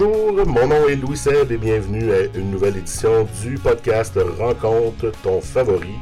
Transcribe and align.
Bonjour, 0.00 0.46
mon 0.46 0.68
nom 0.68 0.86
est 0.86 0.94
Louis 0.94 1.16
Seb 1.16 1.50
et 1.50 1.56
bienvenue 1.56 2.12
à 2.12 2.24
une 2.36 2.52
nouvelle 2.52 2.76
édition 2.76 3.26
du 3.42 3.54
podcast 3.54 4.16
Rencontre 4.38 5.10
ton 5.24 5.40
favori. 5.40 5.94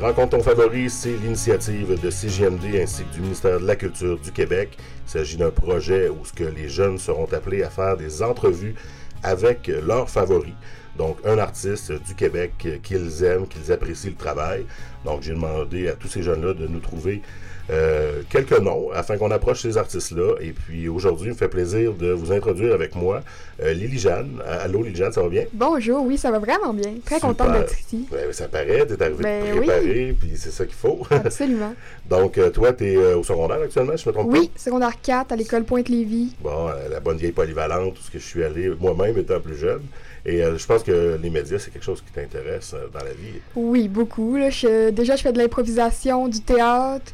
Rencontre 0.00 0.30
ton 0.30 0.42
favori, 0.42 0.90
c'est 0.90 1.12
l'initiative 1.12 2.00
de 2.00 2.10
CGMD 2.10 2.80
ainsi 2.82 3.04
que 3.04 3.14
du 3.14 3.20
ministère 3.20 3.60
de 3.60 3.66
la 3.66 3.76
Culture 3.76 4.18
du 4.18 4.32
Québec. 4.32 4.76
Il 5.06 5.10
s'agit 5.10 5.36
d'un 5.36 5.50
projet 5.50 6.08
où 6.08 6.24
ce 6.24 6.32
que 6.32 6.42
les 6.42 6.68
jeunes 6.68 6.98
seront 6.98 7.32
appelés 7.32 7.62
à 7.62 7.70
faire 7.70 7.96
des 7.96 8.22
entrevues 8.24 8.74
avec 9.22 9.68
leurs 9.68 10.10
favoris. 10.10 10.54
Donc, 10.96 11.18
un 11.24 11.38
artiste 11.38 11.92
du 11.92 12.16
Québec 12.16 12.66
qu'ils 12.82 13.22
aiment, 13.22 13.46
qu'ils 13.46 13.70
apprécient 13.70 14.10
le 14.10 14.16
travail. 14.16 14.66
Donc, 15.04 15.22
j'ai 15.22 15.34
demandé 15.34 15.86
à 15.86 15.92
tous 15.92 16.08
ces 16.08 16.24
jeunes-là 16.24 16.54
de 16.54 16.66
nous 16.66 16.80
trouver 16.80 17.22
euh, 17.70 18.22
quelques 18.30 18.58
noms 18.58 18.90
afin 18.94 19.18
qu'on 19.18 19.30
approche 19.30 19.60
ces 19.60 19.76
artistes-là. 19.76 20.36
Et 20.40 20.52
puis 20.52 20.88
aujourd'hui, 20.88 21.26
il 21.26 21.32
me 21.32 21.36
fait 21.36 21.48
plaisir 21.48 21.92
de 21.92 22.10
vous 22.12 22.32
introduire 22.32 22.72
avec 22.72 22.94
moi 22.94 23.20
euh, 23.62 23.74
Lily 23.74 23.98
Jeanne. 23.98 24.40
Euh, 24.46 24.64
allô 24.64 24.82
Lily 24.82 24.96
Jeanne, 24.96 25.12
ça 25.12 25.20
va 25.20 25.28
bien? 25.28 25.44
Bonjour, 25.52 26.02
oui, 26.04 26.16
ça 26.16 26.30
va 26.30 26.38
vraiment 26.38 26.72
bien. 26.72 26.94
Très 27.04 27.20
contente 27.20 27.52
d'être 27.52 27.78
ici. 27.78 28.06
Ben, 28.10 28.32
ça 28.32 28.48
paraît, 28.48 28.86
tu 28.86 28.94
es 28.94 29.02
arrivé 29.02 29.22
ben, 29.22 29.56
préparé, 29.56 30.16
puis 30.18 30.30
c'est 30.36 30.50
ça 30.50 30.64
qu'il 30.64 30.76
faut. 30.76 31.00
Absolument. 31.10 31.74
Donc, 32.08 32.40
toi, 32.52 32.72
tu 32.72 32.92
es 32.92 32.96
au 32.96 33.22
secondaire 33.22 33.60
actuellement, 33.62 33.96
je 33.96 34.08
me 34.08 34.14
trompe 34.14 34.32
oui, 34.32 34.50
secondaire 34.56 35.00
4 35.02 35.32
à 35.32 35.36
l'école 35.36 35.64
Pointe-Lévis. 35.64 36.36
Bon, 36.40 36.70
la 36.90 37.00
bonne 37.00 37.18
vieille 37.18 37.32
polyvalente, 37.32 37.94
tout 37.94 38.02
ce 38.02 38.10
que 38.10 38.18
je 38.18 38.24
suis 38.24 38.44
allé 38.44 38.70
moi-même 38.80 39.18
étant 39.18 39.40
plus 39.40 39.56
jeune. 39.56 39.82
Et 40.24 40.40
je 40.40 40.66
pense 40.66 40.82
que 40.82 41.18
les 41.22 41.30
médias, 41.30 41.58
c'est 41.58 41.70
quelque 41.70 41.84
chose 41.84 42.02
qui 42.02 42.12
t'intéresse 42.12 42.74
dans 42.92 43.04
la 43.04 43.12
vie. 43.12 43.40
Oui, 43.54 43.88
beaucoup. 43.88 44.36
déjà, 44.38 45.16
je 45.16 45.22
fais 45.22 45.32
de 45.32 45.38
l'improvisation, 45.38 46.28
du 46.28 46.40
théâtre. 46.40 47.12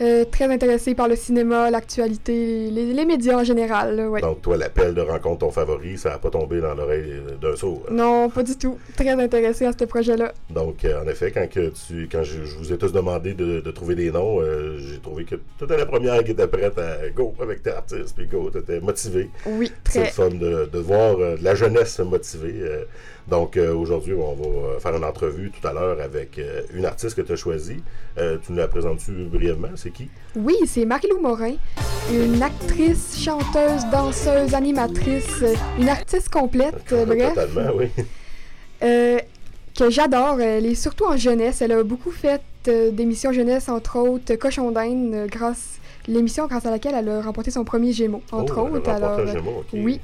Euh, 0.00 0.24
très 0.24 0.52
intéressé 0.52 0.94
par 0.96 1.06
le 1.06 1.14
cinéma, 1.14 1.70
l'actualité, 1.70 2.68
les, 2.70 3.04
médias 3.04 3.38
en 3.38 3.44
général. 3.44 3.96
Donc, 4.20 4.42
toi, 4.42 4.56
l'appel 4.56 4.92
de 4.92 5.00
rencontre 5.00 5.38
ton 5.40 5.50
favori, 5.52 5.96
ça 5.98 6.10
n'a 6.10 6.18
pas 6.18 6.30
tombé 6.30 6.60
dans 6.60 6.74
l'oreille 6.74 7.12
d'un 7.40 7.54
sourd? 7.54 7.82
Hein? 7.88 7.92
Non, 7.92 8.28
pas 8.28 8.42
du 8.42 8.56
tout. 8.56 8.76
Très 8.96 9.10
intéressé 9.10 9.66
à 9.66 9.72
ce 9.78 9.84
projet-là. 9.84 10.32
Donc, 10.50 10.84
euh, 10.84 11.00
en 11.00 11.08
effet, 11.08 11.30
quand, 11.30 11.48
que 11.48 11.70
tu, 11.86 12.08
quand 12.10 12.24
je, 12.24 12.40
vous 12.40 12.72
ai 12.72 12.78
tous 12.78 12.92
demandé 12.92 13.34
de, 13.34 13.60
trouver 13.70 13.94
des 13.94 14.10
noms, 14.10 14.40
euh, 14.40 14.78
j'ai 14.78 14.98
trouvé 14.98 15.24
que 15.24 15.36
tu 15.36 15.64
étais 15.64 15.76
la 15.76 15.86
première 15.86 16.24
qui 16.24 16.32
était 16.32 16.48
prête 16.48 16.76
à 16.78 17.08
go 17.10 17.32
avec 17.40 17.62
tes 17.62 17.70
artistes, 17.70 18.14
puis 18.16 18.26
go, 18.26 18.50
tu 18.50 18.58
étais 18.58 18.80
motivé. 18.80 19.30
Oui, 19.46 19.70
très. 19.84 20.06
C'est 20.06 20.10
fun 20.10 20.30
de, 20.30 20.68
de 20.72 20.78
voir 20.78 21.16
la 21.40 21.54
jeunesse 21.54 22.00
motivée. 22.00 22.64
Donc 23.28 23.56
euh, 23.56 23.74
aujourd'hui, 23.74 24.12
on 24.12 24.34
va 24.34 24.44
euh, 24.46 24.78
faire 24.78 24.94
une 24.94 25.04
entrevue 25.04 25.50
tout 25.50 25.66
à 25.66 25.72
l'heure 25.72 25.98
avec 26.00 26.38
euh, 26.38 26.62
une 26.74 26.84
artiste 26.84 27.16
que 27.16 27.22
tu 27.22 27.32
as 27.32 27.36
choisie. 27.36 27.82
tu 28.16 28.52
nous 28.52 28.58
la 28.58 28.68
présentes-tu 28.68 29.12
brièvement? 29.24 29.68
C'est 29.76 29.90
qui? 29.90 30.08
Oui, 30.36 30.56
c'est 30.66 30.84
Marie-Lou 30.84 31.20
Morin, 31.20 31.54
une 32.12 32.42
actrice, 32.42 33.18
chanteuse, 33.18 33.86
danseuse, 33.90 34.54
animatrice, 34.54 35.42
une 35.78 35.88
artiste 35.88 36.28
complète, 36.28 36.74
bref. 37.06 37.34
Totalement, 37.34 37.72
oui. 37.76 37.88
que 38.80 39.90
j'adore. 39.90 40.40
Elle 40.40 40.66
est 40.66 40.74
surtout 40.74 41.06
en 41.06 41.16
jeunesse. 41.16 41.62
Elle 41.62 41.72
a 41.72 41.82
beaucoup 41.82 42.10
fait 42.10 42.42
d'émissions 42.64 43.32
jeunesse, 43.32 43.68
entre 43.68 43.98
autres 43.98 44.34
Cochon 44.36 44.70
d'Inde, 44.70 45.28
grâce 45.30 45.78
l'émission 46.06 46.46
grâce 46.46 46.66
à 46.66 46.70
laquelle 46.70 46.94
elle 46.94 47.08
a 47.08 47.22
remporté 47.22 47.50
son 47.50 47.64
premier 47.64 47.92
Gémeaux, 47.92 48.22
entre 48.30 48.58
oh, 48.58 48.76
autres. 48.76 48.90
Alors, 48.90 49.18
un 49.18 49.26
Gémeaux, 49.26 49.64
oui. 49.72 50.00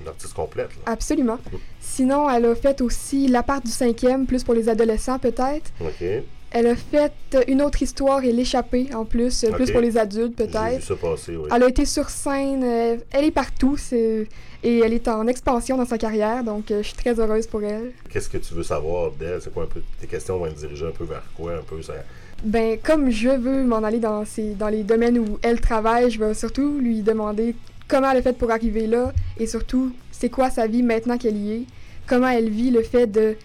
Une 0.00 0.08
artiste 0.08 0.34
complète. 0.34 0.70
Absolument. 0.86 1.38
Mm. 1.52 1.56
Sinon, 1.80 2.30
elle 2.30 2.46
a 2.46 2.54
fait 2.54 2.80
aussi 2.80 3.28
La 3.28 3.42
part 3.42 3.60
du 3.60 3.70
cinquième, 3.70 4.26
plus 4.26 4.44
pour 4.44 4.54
les 4.54 4.68
adolescents 4.68 5.18
peut-être. 5.18 5.70
OK. 5.80 6.04
Elle 6.50 6.66
a 6.66 6.76
fait 6.76 7.12
une 7.46 7.60
autre 7.60 7.82
histoire 7.82 8.24
et 8.24 8.32
l'échappée 8.32 8.88
en 8.94 9.04
plus, 9.04 9.44
plus 9.52 9.70
pour 9.70 9.82
les 9.82 9.98
adultes 9.98 10.34
peut-être. 10.34 10.82
ça 10.82 10.96
passer, 10.96 11.36
oui. 11.36 11.48
Elle 11.54 11.62
a 11.62 11.68
été 11.68 11.84
sur 11.84 12.08
scène, 12.08 12.64
euh, 12.64 12.96
elle 13.10 13.26
est 13.26 13.30
partout 13.30 13.76
et 13.92 14.26
elle 14.62 14.94
est 14.94 15.08
en 15.08 15.26
expansion 15.26 15.76
dans 15.76 15.84
sa 15.84 15.98
carrière, 15.98 16.42
donc 16.42 16.70
euh, 16.70 16.78
je 16.82 16.88
suis 16.88 16.96
très 16.96 17.20
heureuse 17.20 17.46
pour 17.46 17.62
elle. 17.62 17.92
Qu'est-ce 18.10 18.30
que 18.30 18.38
tu 18.38 18.54
veux 18.54 18.62
savoir 18.62 19.10
d'elle? 19.10 19.42
C'est 19.42 19.52
quoi 19.52 19.64
un 19.64 19.66
peu 19.66 19.82
tes 20.00 20.06
questions? 20.06 20.38
Vont 20.38 20.46
être 20.46 20.56
dirigées 20.56 20.86
un 20.86 20.90
peu 20.90 21.04
vers 21.04 21.24
quoi? 21.36 21.52
Un 21.52 21.62
peu? 21.62 21.82
Ça... 21.82 21.92
Ben, 22.42 22.78
comme 22.82 23.10
je 23.10 23.28
veux 23.28 23.64
m'en 23.64 23.82
aller 23.84 23.98
dans, 23.98 24.24
ces, 24.24 24.54
dans 24.54 24.68
les 24.68 24.84
domaines 24.84 25.18
où 25.18 25.38
elle 25.42 25.60
travaille, 25.60 26.10
je 26.10 26.18
vais 26.18 26.32
surtout 26.32 26.78
lui 26.78 27.02
demander 27.02 27.54
comment 27.88 28.10
elle 28.10 28.18
a 28.18 28.22
fait 28.22 28.36
pour 28.36 28.50
arriver 28.50 28.86
là? 28.86 29.12
Et 29.38 29.46
surtout 29.46 29.92
c'est 30.12 30.28
quoi 30.28 30.50
sa 30.50 30.66
vie 30.66 30.82
maintenant 30.82 31.18
qu'elle 31.18 31.36
y 31.36 31.52
est? 31.52 31.62
Comment 32.06 32.28
elle 32.28 32.50
vit 32.50 32.70
le 32.70 32.82
fait 32.82 33.06
de 33.06 33.36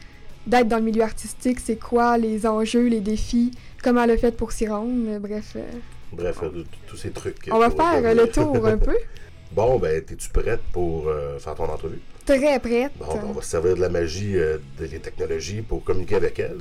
d'être 0.46 0.68
dans 0.68 0.78
le 0.78 0.84
milieu 0.84 1.04
artistique, 1.04 1.60
c'est 1.60 1.78
quoi 1.78 2.18
les 2.18 2.46
enjeux, 2.46 2.88
les 2.88 3.00
défis, 3.00 3.52
comment 3.82 4.04
elle 4.04 4.12
a 4.12 4.18
fait 4.18 4.36
pour 4.36 4.52
s'y 4.52 4.68
rendre, 4.68 5.18
bref. 5.20 5.54
Euh, 5.56 5.64
bref, 6.12 6.40
euh, 6.44 6.66
tous 6.88 6.98
ces 6.98 7.12
trucs. 7.12 7.48
On 7.50 7.60
va 7.60 7.70
faire 7.70 8.14
le 8.14 8.28
tour 8.28 8.66
un 8.68 8.78
peu. 8.78 8.98
Bon, 9.54 9.78
ben, 9.78 9.96
es-tu 9.98 10.30
prête 10.30 10.62
pour 10.72 11.08
euh, 11.08 11.38
faire 11.38 11.54
ton 11.54 11.66
entrevue? 11.66 12.02
Très 12.26 12.58
prête. 12.58 12.92
Bon, 12.98 13.06
ben, 13.14 13.22
on 13.30 13.34
va 13.34 13.42
se 13.44 13.50
servir 13.52 13.76
de 13.76 13.82
la 13.82 13.90
magie 13.90 14.36
des 14.80 15.00
technologies 15.00 15.62
pour 15.62 15.84
communiquer 15.84 16.16
avec 16.16 16.40
elle. 16.40 16.58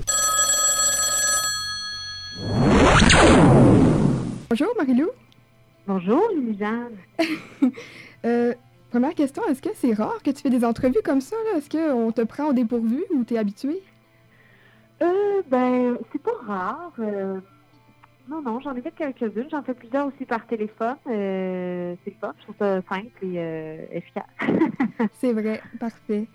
Bonjour, 4.50 4.74
Marilou. 4.76 5.08
Bonjour, 5.86 6.22
Louise-Jeanne. 6.34 6.96
Première 8.92 9.14
question, 9.14 9.42
est-ce 9.48 9.62
que 9.62 9.70
c'est 9.74 9.94
rare 9.94 10.22
que 10.22 10.30
tu 10.30 10.42
fais 10.42 10.50
des 10.50 10.66
entrevues 10.66 11.00
comme 11.02 11.22
ça? 11.22 11.34
Est-ce 11.56 11.70
qu'on 11.70 12.12
te 12.12 12.20
prend 12.20 12.48
au 12.48 12.52
dépourvu 12.52 13.02
ou 13.14 13.24
t'es 13.24 13.38
habitué? 13.38 13.80
Euh, 15.02 15.42
ben, 15.48 15.96
c'est 16.12 16.22
pas 16.22 16.36
rare. 16.46 16.92
Euh, 16.98 17.40
non, 18.28 18.42
non, 18.42 18.60
j'en 18.60 18.76
ai 18.76 18.82
fait 18.82 18.92
quelques-unes. 18.92 19.48
J'en 19.50 19.62
fais 19.62 19.72
plusieurs 19.72 20.08
aussi 20.08 20.26
par 20.26 20.46
téléphone. 20.46 20.96
Euh, 21.08 21.94
c'est 22.04 22.18
pas, 22.18 22.34
je 22.38 22.42
trouve 22.42 22.56
ça 22.58 22.82
simple 22.82 23.24
et 23.24 23.38
euh, 23.38 23.78
efficace. 23.92 24.24
c'est 25.14 25.32
vrai, 25.32 25.62
parfait. 25.80 26.26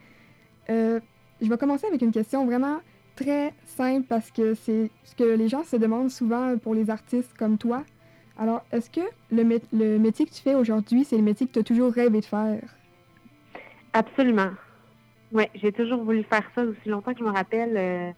je 0.67 0.99
vais 1.41 1.57
commencer 1.57 1.85
avec 1.85 2.01
une 2.01 2.11
question 2.11 2.43
vraiment 2.47 2.79
très 3.15 3.53
simple 3.65 4.07
parce 4.09 4.31
que 4.31 4.55
c'est 4.55 4.89
ce 5.03 5.15
que 5.15 5.23
les 5.23 5.47
gens 5.47 5.63
se 5.63 5.75
demandent 5.75 6.09
souvent 6.09 6.57
pour 6.57 6.73
les 6.73 6.89
artistes 6.89 7.37
comme 7.37 7.59
toi. 7.59 7.83
Alors, 8.39 8.63
est-ce 8.71 8.89
que 8.89 9.01
le, 9.31 9.59
le, 9.73 9.97
métier 9.97 10.25
que 10.25 10.31
tu 10.31 10.41
fais 10.41 10.53
aujourd'hui, 10.53 11.03
c'est 11.03 11.17
le 11.17 11.23
métier 11.23 11.47
que 11.47 11.53
tu 11.53 11.59
as 11.59 11.63
toujours 11.63 11.91
rêvé 11.91 12.19
de 12.19 12.25
faire? 12.25 12.61
Absolument. 13.93 14.51
Oui, 15.31 15.45
j'ai 15.55 15.71
toujours 15.71 16.03
voulu 16.03 16.23
faire 16.23 16.43
ça 16.53 16.63
aussi 16.63 16.87
longtemps 16.87 17.13
que 17.13 17.19
je 17.19 17.23
me 17.23 17.31
rappelle. 17.31 17.75
Euh, 17.75 18.11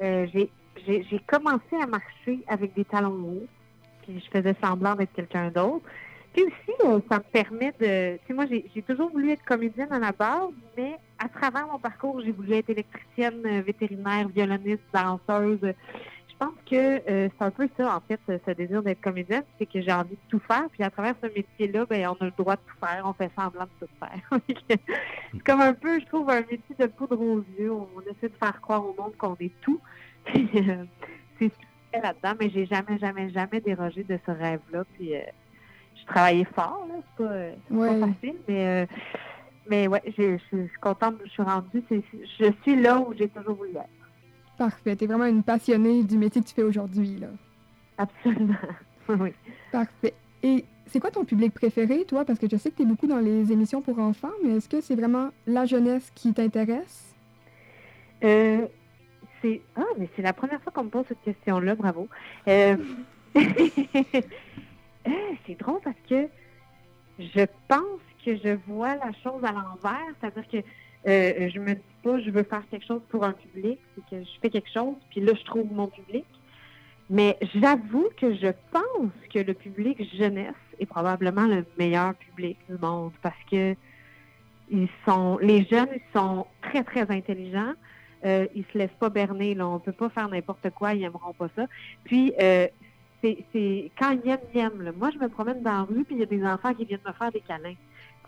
euh, 0.00 0.26
j'ai 0.86 1.18
commencé 1.26 1.76
à 1.82 1.86
marcher 1.86 2.40
avec 2.46 2.72
des 2.74 2.84
talons 2.84 3.10
hauts, 3.10 3.46
puis 4.02 4.22
je 4.24 4.30
faisais 4.38 4.54
semblant 4.62 4.94
d'être 4.94 5.12
quelqu'un 5.12 5.50
d'autre. 5.50 5.84
Puis 6.32 6.44
aussi, 6.44 6.72
euh, 6.86 7.00
ça 7.10 7.18
me 7.18 7.24
permet 7.24 7.72
de... 7.78 8.16
Tu 8.18 8.26
sais, 8.28 8.32
moi, 8.32 8.46
j'ai 8.46 8.82
toujours 8.82 9.10
voulu 9.10 9.32
être 9.32 9.44
comédienne 9.44 9.92
à 9.92 9.98
la 9.98 10.12
base, 10.12 10.48
mais 10.78 10.96
à 11.18 11.28
travers 11.28 11.66
mon 11.66 11.78
parcours, 11.78 12.22
j'ai 12.24 12.32
voulu 12.32 12.54
être 12.54 12.70
électricienne, 12.70 13.60
vétérinaire, 13.60 14.28
violoniste, 14.28 14.82
danseuse 14.94 15.74
pense 16.42 16.54
que 16.68 17.10
euh, 17.10 17.28
c'est 17.38 17.44
un 17.44 17.50
peu 17.50 17.68
ça, 17.76 17.96
en 17.96 18.00
fait, 18.00 18.20
ce 18.26 18.50
désir 18.52 18.82
d'être 18.82 19.00
comédienne, 19.00 19.44
c'est 19.58 19.66
que 19.66 19.80
j'ai 19.80 19.92
envie 19.92 20.14
de 20.14 20.28
tout 20.28 20.40
faire. 20.40 20.64
Puis 20.72 20.82
à 20.82 20.90
travers 20.90 21.14
ce 21.22 21.28
métier-là, 21.28 21.86
ben, 21.86 22.08
on 22.08 22.22
a 22.22 22.24
le 22.24 22.32
droit 22.36 22.56
de 22.56 22.60
tout 22.66 22.76
faire. 22.84 23.02
On 23.04 23.12
fait 23.12 23.30
semblant 23.36 23.64
de 23.64 23.86
tout 23.86 23.92
faire. 24.00 24.40
c'est 24.68 25.42
comme 25.44 25.60
un 25.60 25.74
peu, 25.74 26.00
je 26.00 26.06
trouve, 26.06 26.28
un 26.30 26.40
métier 26.40 26.74
de 26.78 26.86
poudre 26.86 27.20
aux 27.20 27.44
yeux. 27.58 27.72
On, 27.72 27.88
essaie 28.02 28.28
de 28.28 28.36
faire 28.38 28.60
croire 28.60 28.84
au 28.84 28.94
monde 28.98 29.16
qu'on 29.16 29.36
est 29.40 29.52
tout. 29.60 29.80
Puis 30.24 30.48
euh, 30.56 30.84
c'est 31.38 31.48
ce 31.48 31.98
que 31.98 32.02
là-dedans, 32.02 32.34
mais 32.40 32.50
j'ai 32.50 32.66
jamais, 32.66 32.98
jamais, 32.98 33.30
jamais 33.30 33.60
dérogé 33.60 34.02
de 34.02 34.18
ce 34.26 34.30
rêve-là. 34.30 34.84
Puis 34.94 35.14
euh, 35.14 35.20
je 36.00 36.06
travaillais 36.06 36.46
fort, 36.54 36.86
là. 36.88 36.94
C'est 37.16 37.76
pas, 37.76 37.86
pas, 37.86 38.06
facile, 38.06 38.36
mais. 38.48 38.88
mais 39.68 39.86
ouais, 39.86 40.02
je 40.06 40.38
suis 40.38 40.68
contente 40.80 41.16
je 41.24 41.30
suis 41.30 41.42
rendue. 41.42 41.84
Je 41.90 42.52
suis 42.62 42.76
là 42.76 42.98
où 42.98 43.14
j'ai 43.16 43.28
toujours 43.28 43.54
voulu 43.54 43.70
être. 43.70 44.01
Parfait. 44.58 44.96
Tu 44.96 45.04
es 45.04 45.06
vraiment 45.06 45.26
une 45.26 45.42
passionnée 45.42 46.02
du 46.04 46.18
métier 46.18 46.42
que 46.42 46.46
tu 46.46 46.54
fais 46.54 46.62
aujourd'hui, 46.62 47.16
là. 47.18 47.28
Absolument. 47.98 48.54
oui. 49.08 49.32
Parfait. 49.70 50.14
Et 50.42 50.64
c'est 50.86 51.00
quoi 51.00 51.10
ton 51.10 51.24
public 51.24 51.54
préféré, 51.54 52.04
toi? 52.04 52.24
Parce 52.24 52.38
que 52.38 52.48
je 52.50 52.56
sais 52.56 52.70
que 52.70 52.76
tu 52.76 52.82
es 52.82 52.86
beaucoup 52.86 53.06
dans 53.06 53.18
les 53.18 53.50
émissions 53.52 53.80
pour 53.80 53.98
enfants, 53.98 54.32
mais 54.44 54.56
est-ce 54.56 54.68
que 54.68 54.80
c'est 54.80 54.94
vraiment 54.94 55.30
la 55.46 55.64
jeunesse 55.64 56.10
qui 56.14 56.32
t'intéresse? 56.34 57.14
Euh, 58.24 58.66
c'est... 59.40 59.62
Ah, 59.76 59.84
mais 59.98 60.08
c'est 60.14 60.22
la 60.22 60.32
première 60.32 60.60
fois 60.62 60.72
qu'on 60.72 60.84
me 60.84 60.90
pose 60.90 61.06
cette 61.08 61.22
question-là, 61.22 61.74
bravo. 61.74 62.08
Euh, 62.48 62.76
euh... 63.36 63.40
c'est 65.46 65.58
drôle 65.58 65.80
parce 65.82 65.96
que 66.08 66.28
je 67.18 67.46
pense 67.68 68.00
que 68.24 68.36
je 68.36 68.56
vois 68.66 68.94
la 68.96 69.12
chose 69.22 69.42
à 69.44 69.52
l'envers, 69.52 70.14
c'est-à-dire 70.20 70.48
que 70.48 70.58
euh, 71.06 71.50
je 71.52 71.58
me 71.58 71.74
dis 71.74 71.80
pas 72.02 72.20
je 72.20 72.30
veux 72.30 72.42
faire 72.44 72.62
quelque 72.70 72.86
chose 72.86 73.02
pour 73.08 73.24
un 73.24 73.32
public, 73.32 73.78
c'est 73.94 74.16
que 74.16 74.24
je 74.24 74.40
fais 74.40 74.50
quelque 74.50 74.70
chose, 74.72 74.94
puis 75.10 75.20
là, 75.20 75.32
je 75.34 75.44
trouve 75.44 75.72
mon 75.72 75.88
public. 75.88 76.24
Mais 77.10 77.36
j'avoue 77.54 78.08
que 78.16 78.34
je 78.34 78.52
pense 78.70 79.12
que 79.32 79.40
le 79.40 79.54
public 79.54 80.02
jeunesse 80.16 80.54
est 80.78 80.86
probablement 80.86 81.46
le 81.46 81.64
meilleur 81.78 82.14
public 82.14 82.56
du 82.70 82.78
monde 82.78 83.12
parce 83.22 83.36
que 83.50 83.74
ils 84.70 84.88
sont 85.06 85.36
les 85.38 85.66
jeunes 85.66 85.88
ils 85.94 86.18
sont 86.18 86.46
très, 86.62 86.82
très 86.82 87.10
intelligents. 87.10 87.74
Euh, 88.24 88.46
ils 88.54 88.64
se 88.72 88.78
laissent 88.78 88.98
pas 88.98 89.10
berner. 89.10 89.54
Là. 89.54 89.66
On 89.68 89.78
peut 89.78 89.92
pas 89.92 90.08
faire 90.08 90.28
n'importe 90.28 90.70
quoi, 90.70 90.94
ils 90.94 91.02
aimeront 91.02 91.34
pas 91.34 91.48
ça. 91.56 91.66
Puis 92.04 92.32
euh, 92.40 92.66
c'est 93.20 93.90
quand 93.98 94.12
ils 94.12 94.30
aiment, 94.30 94.38
ils 94.54 94.60
aiment. 94.60 94.92
Moi, 94.96 95.10
je 95.10 95.18
me 95.18 95.28
promène 95.28 95.62
dans 95.62 95.72
la 95.72 95.82
rue, 95.82 96.04
puis 96.04 96.14
il 96.14 96.20
y 96.20 96.22
a 96.22 96.26
des 96.26 96.44
enfants 96.44 96.72
qui 96.72 96.84
viennent 96.84 97.00
me 97.06 97.12
faire 97.12 97.32
des 97.32 97.40
câlins. 97.40 97.74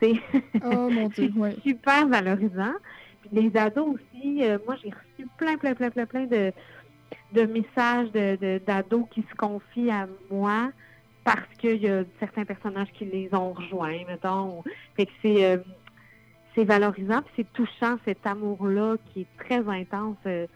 Oh 0.02 0.90
mon 0.90 1.08
Dieu, 1.08 1.30
ouais. 1.36 1.56
super 1.62 2.08
valorisant. 2.08 2.74
Puis 3.22 3.30
les 3.32 3.56
ados 3.56 3.94
aussi, 3.94 4.44
euh, 4.44 4.58
moi 4.66 4.76
j'ai 4.82 4.90
reçu 4.90 5.28
plein, 5.38 5.56
plein, 5.56 5.74
plein, 5.74 5.90
plein, 5.90 6.06
plein 6.06 6.26
de, 6.26 6.52
de 7.32 7.42
messages 7.42 8.10
d'ados 8.12 9.02
de, 9.02 9.14
qui 9.14 9.22
se 9.22 9.34
confient 9.36 9.90
à 9.90 10.06
moi 10.30 10.70
parce 11.24 11.48
qu'il 11.58 11.82
y 11.82 11.88
a 11.88 12.04
certains 12.20 12.44
personnages 12.44 12.92
qui 12.92 13.06
les 13.06 13.30
ont 13.32 13.52
rejoints, 13.52 14.04
mettons. 14.06 14.62
Fait 14.96 15.06
que 15.06 15.12
c'est 15.22 15.44
euh, 15.44 15.58
c'est 16.54 16.64
valorisant, 16.64 17.22
puis 17.22 17.32
c'est 17.36 17.52
touchant 17.52 17.96
cet 18.04 18.24
amour-là 18.26 18.96
qui 19.06 19.22
est 19.22 19.44
très 19.44 19.66
intense, 19.68 20.16
euh, 20.26 20.46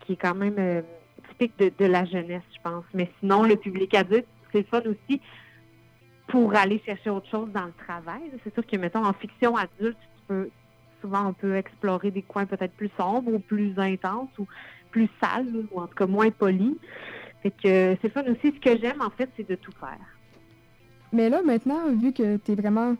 qui 0.00 0.14
est 0.14 0.16
quand 0.16 0.34
même 0.34 0.82
typique 1.28 1.58
de, 1.58 1.70
de, 1.78 1.84
la 1.84 2.06
jeunesse, 2.06 2.42
je 2.54 2.60
pense. 2.62 2.84
Mais 2.94 3.10
sinon, 3.20 3.42
le 3.42 3.56
public 3.56 3.92
adulte, 3.92 4.26
c'est 4.50 4.66
fun 4.66 4.80
aussi 4.86 5.20
pour 6.28 6.54
aller 6.54 6.80
chercher 6.84 7.10
autre 7.10 7.28
chose 7.28 7.48
dans 7.52 7.66
le 7.66 7.72
travail. 7.72 8.22
C'est 8.42 8.52
sûr 8.52 8.66
que, 8.66 8.76
mettons, 8.76 9.04
en 9.04 9.12
fiction 9.12 9.56
adulte, 9.56 9.96
tu 9.98 10.22
peux, 10.26 10.50
souvent, 11.00 11.28
on 11.28 11.32
peut 11.32 11.56
explorer 11.56 12.10
des 12.10 12.22
coins 12.22 12.46
peut-être 12.46 12.72
plus 12.72 12.90
sombres 12.98 13.32
ou 13.32 13.38
plus 13.38 13.78
intenses 13.78 14.30
ou 14.38 14.46
plus 14.90 15.08
sales, 15.22 15.66
ou 15.70 15.80
en 15.80 15.86
tout 15.86 15.94
cas 15.94 16.06
moins 16.06 16.30
polis. 16.30 16.74
Fait 17.42 17.50
que 17.50 17.96
c'est 18.00 18.08
fun 18.08 18.22
aussi. 18.22 18.54
Ce 18.54 18.60
que 18.60 18.78
j'aime, 18.80 19.00
en 19.00 19.10
fait, 19.10 19.30
c'est 19.36 19.48
de 19.48 19.54
tout 19.54 19.72
faire. 19.72 19.98
Mais 21.12 21.28
là, 21.28 21.42
maintenant, 21.42 21.92
vu 21.92 22.12
que 22.12 22.36
tu 22.38 22.52
es 22.52 22.54
vraiment, 22.54 22.96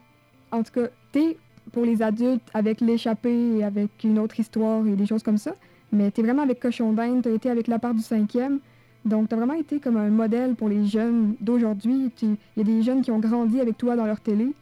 en 0.52 0.62
tout 0.62 0.73
cas, 0.73 0.88
tu 1.12 1.19
es 1.20 1.38
pour 1.73 1.84
les 1.84 2.02
adultes 2.02 2.49
avec 2.55 2.81
l'échappée 2.81 3.58
et 3.58 3.64
avec 3.64 3.90
une 4.05 4.19
autre 4.19 4.38
histoire 4.38 4.87
et 4.87 4.94
des 4.94 5.06
choses 5.06 5.23
comme 5.23 5.38
ça, 5.38 5.55
mais 5.90 6.11
tu 6.11 6.20
es 6.20 6.25
vraiment 6.25 6.43
avec 6.43 6.61
Cochon 6.61 6.93
d'Inde, 6.93 7.23
tu 7.23 7.34
été 7.34 7.50
avec 7.50 7.67
La 7.67 7.78
part 7.78 7.94
du 7.94 8.02
cinquième. 8.02 8.61
Donc, 9.06 9.29
tu 9.29 9.35
as 9.35 9.38
vraiment 9.38 9.55
été 9.55 9.79
comme 9.79 9.97
un 9.97 10.08
modèle 10.08 10.56
pour 10.56 10.69
les 10.69 10.85
jeunes 10.85 11.37
d'aujourd'hui. 11.41 12.11
Il 12.23 12.37
y 12.56 12.61
a 12.61 12.64
des 12.64 12.82
jeunes 12.82 13.03
qui 13.03 13.12
ont 13.12 13.20
grandi 13.20 13.61
avec 13.61 13.79
toi 13.79 13.94
dans 13.94 14.05
leur 14.05 14.20
télé. 14.20 14.53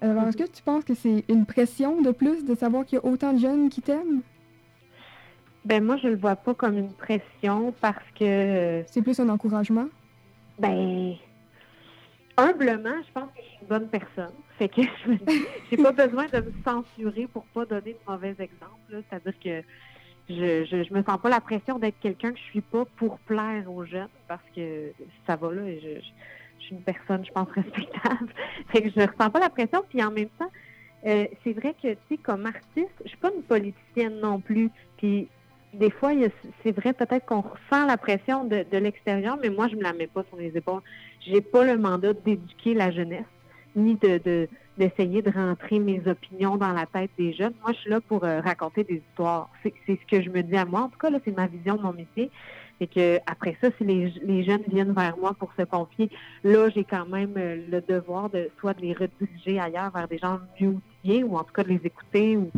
Alors, 0.00 0.26
est-ce 0.26 0.36
que 0.36 0.50
tu 0.50 0.62
penses 0.62 0.84
que 0.84 0.94
c'est 0.94 1.24
une 1.28 1.46
pression 1.46 2.00
de 2.00 2.10
plus 2.10 2.44
de 2.44 2.54
savoir 2.54 2.84
qu'il 2.84 2.98
y 2.98 3.00
a 3.00 3.04
autant 3.04 3.34
de 3.34 3.38
jeunes 3.38 3.68
qui 3.68 3.82
t'aiment? 3.82 4.22
Ben 5.64 5.84
moi, 5.84 5.96
je 5.98 6.08
le 6.08 6.16
vois 6.16 6.34
pas 6.34 6.54
comme 6.54 6.76
une 6.76 6.92
pression 6.92 7.72
parce 7.80 8.04
que... 8.18 8.82
C'est 8.86 9.02
plus 9.02 9.20
un 9.20 9.28
encouragement? 9.28 9.86
Ben, 10.58 11.14
humblement, 12.36 12.96
je 13.06 13.12
pense 13.12 13.30
que 13.30 13.40
je 13.40 13.48
suis 13.48 13.58
une 13.60 13.68
bonne 13.68 13.88
personne. 13.88 14.34
Fait 14.58 14.68
que 14.68 14.82
je 15.06 15.12
j'ai 15.70 15.76
pas 15.76 15.92
besoin 16.06 16.26
de 16.26 16.38
me 16.38 16.52
censurer 16.64 17.28
pour 17.28 17.44
pas 17.46 17.64
donner 17.66 17.92
de 17.92 18.10
mauvais 18.10 18.34
exemples. 18.38 19.04
C'est-à-dire 19.08 19.34
que 19.38 19.62
je, 20.28 20.64
je, 20.64 20.94
me 20.94 21.02
sens 21.02 21.20
pas 21.20 21.28
la 21.28 21.40
pression 21.40 21.78
d'être 21.78 21.98
quelqu'un 22.00 22.32
que 22.32 22.38
je 22.38 22.44
suis 22.44 22.60
pas 22.60 22.84
pour 22.96 23.18
plaire 23.20 23.70
aux 23.70 23.84
jeunes 23.84 24.08
parce 24.28 24.44
que 24.54 24.92
ça 25.26 25.36
va 25.36 25.52
là 25.52 25.62
et 25.66 25.80
je, 25.80 26.00
je, 26.58 26.64
suis 26.64 26.74
une 26.76 26.82
personne, 26.82 27.24
je 27.24 27.32
pense, 27.32 27.48
respectable. 27.50 28.32
fait 28.68 28.82
que 28.82 28.88
je 28.90 29.00
ressens 29.00 29.30
pas 29.30 29.40
la 29.40 29.50
pression. 29.50 29.82
Puis 29.88 30.02
en 30.02 30.10
même 30.10 30.28
temps, 30.38 30.50
euh, 31.06 31.26
c'est 31.42 31.52
vrai 31.52 31.74
que, 31.82 31.88
tu 31.88 31.98
sais, 32.08 32.16
comme 32.16 32.46
artiste, 32.46 32.94
je 33.04 33.08
suis 33.08 33.18
pas 33.18 33.30
une 33.34 33.42
politicienne 33.42 34.20
non 34.20 34.40
plus. 34.40 34.70
Puis 34.96 35.28
des 35.74 35.90
fois, 35.90 36.12
c'est 36.62 36.72
vrai 36.72 36.92
peut-être 36.92 37.26
qu'on 37.26 37.40
ressent 37.40 37.86
la 37.86 37.96
pression 37.96 38.44
de, 38.44 38.64
de 38.70 38.78
l'extérieur, 38.78 39.38
mais 39.42 39.48
moi, 39.48 39.68
je 39.68 39.76
me 39.76 39.82
la 39.82 39.92
mets 39.92 40.06
pas 40.06 40.22
sur 40.28 40.36
les 40.36 40.56
épaules. 40.56 40.82
J'ai 41.20 41.40
pas 41.40 41.64
le 41.64 41.78
mandat 41.78 42.12
d'éduquer 42.12 42.74
la 42.74 42.90
jeunesse, 42.90 43.26
ni 43.74 43.96
de, 43.96 44.18
de 44.18 44.48
d'essayer 44.78 45.22
de 45.22 45.30
rentrer 45.30 45.78
mes 45.78 46.02
opinions 46.06 46.56
dans 46.56 46.72
la 46.72 46.86
tête 46.86 47.10
des 47.18 47.32
jeunes. 47.32 47.52
Moi, 47.62 47.72
je 47.72 47.78
suis 47.78 47.90
là 47.90 48.00
pour 48.00 48.24
euh, 48.24 48.40
raconter 48.40 48.84
des 48.84 49.02
histoires. 49.08 49.50
C'est 49.62 49.74
ce 49.86 50.06
que 50.10 50.22
je 50.22 50.30
me 50.30 50.42
dis 50.42 50.56
à 50.56 50.64
moi. 50.64 50.82
En 50.82 50.88
tout 50.88 50.98
cas, 50.98 51.10
là, 51.10 51.18
c'est 51.24 51.36
ma 51.36 51.46
vision 51.46 51.76
de 51.76 51.82
mon 51.82 51.92
métier. 51.92 52.30
Et 52.80 52.86
que 52.86 53.18
après 53.26 53.56
ça, 53.60 53.68
si 53.78 53.84
les, 53.84 54.12
les, 54.22 54.42
jeunes 54.42 54.64
viennent 54.66 54.92
vers 54.92 55.16
moi 55.16 55.34
pour 55.38 55.52
se 55.56 55.62
confier, 55.62 56.10
là, 56.42 56.68
j'ai 56.70 56.84
quand 56.84 57.06
même 57.06 57.34
euh, 57.36 57.58
le 57.70 57.80
devoir 57.80 58.28
de 58.30 58.50
soit 58.58 58.74
de 58.74 58.80
les 58.80 58.92
rediriger 58.92 59.60
ailleurs 59.60 59.92
vers 59.92 60.08
des 60.08 60.18
gens 60.18 60.40
mieux 60.60 60.70
outillés 60.70 61.22
ou 61.22 61.36
en 61.36 61.44
tout 61.44 61.52
cas 61.52 61.62
de 61.62 61.68
les 61.68 61.80
écouter. 61.84 62.36
Ou, 62.36 62.50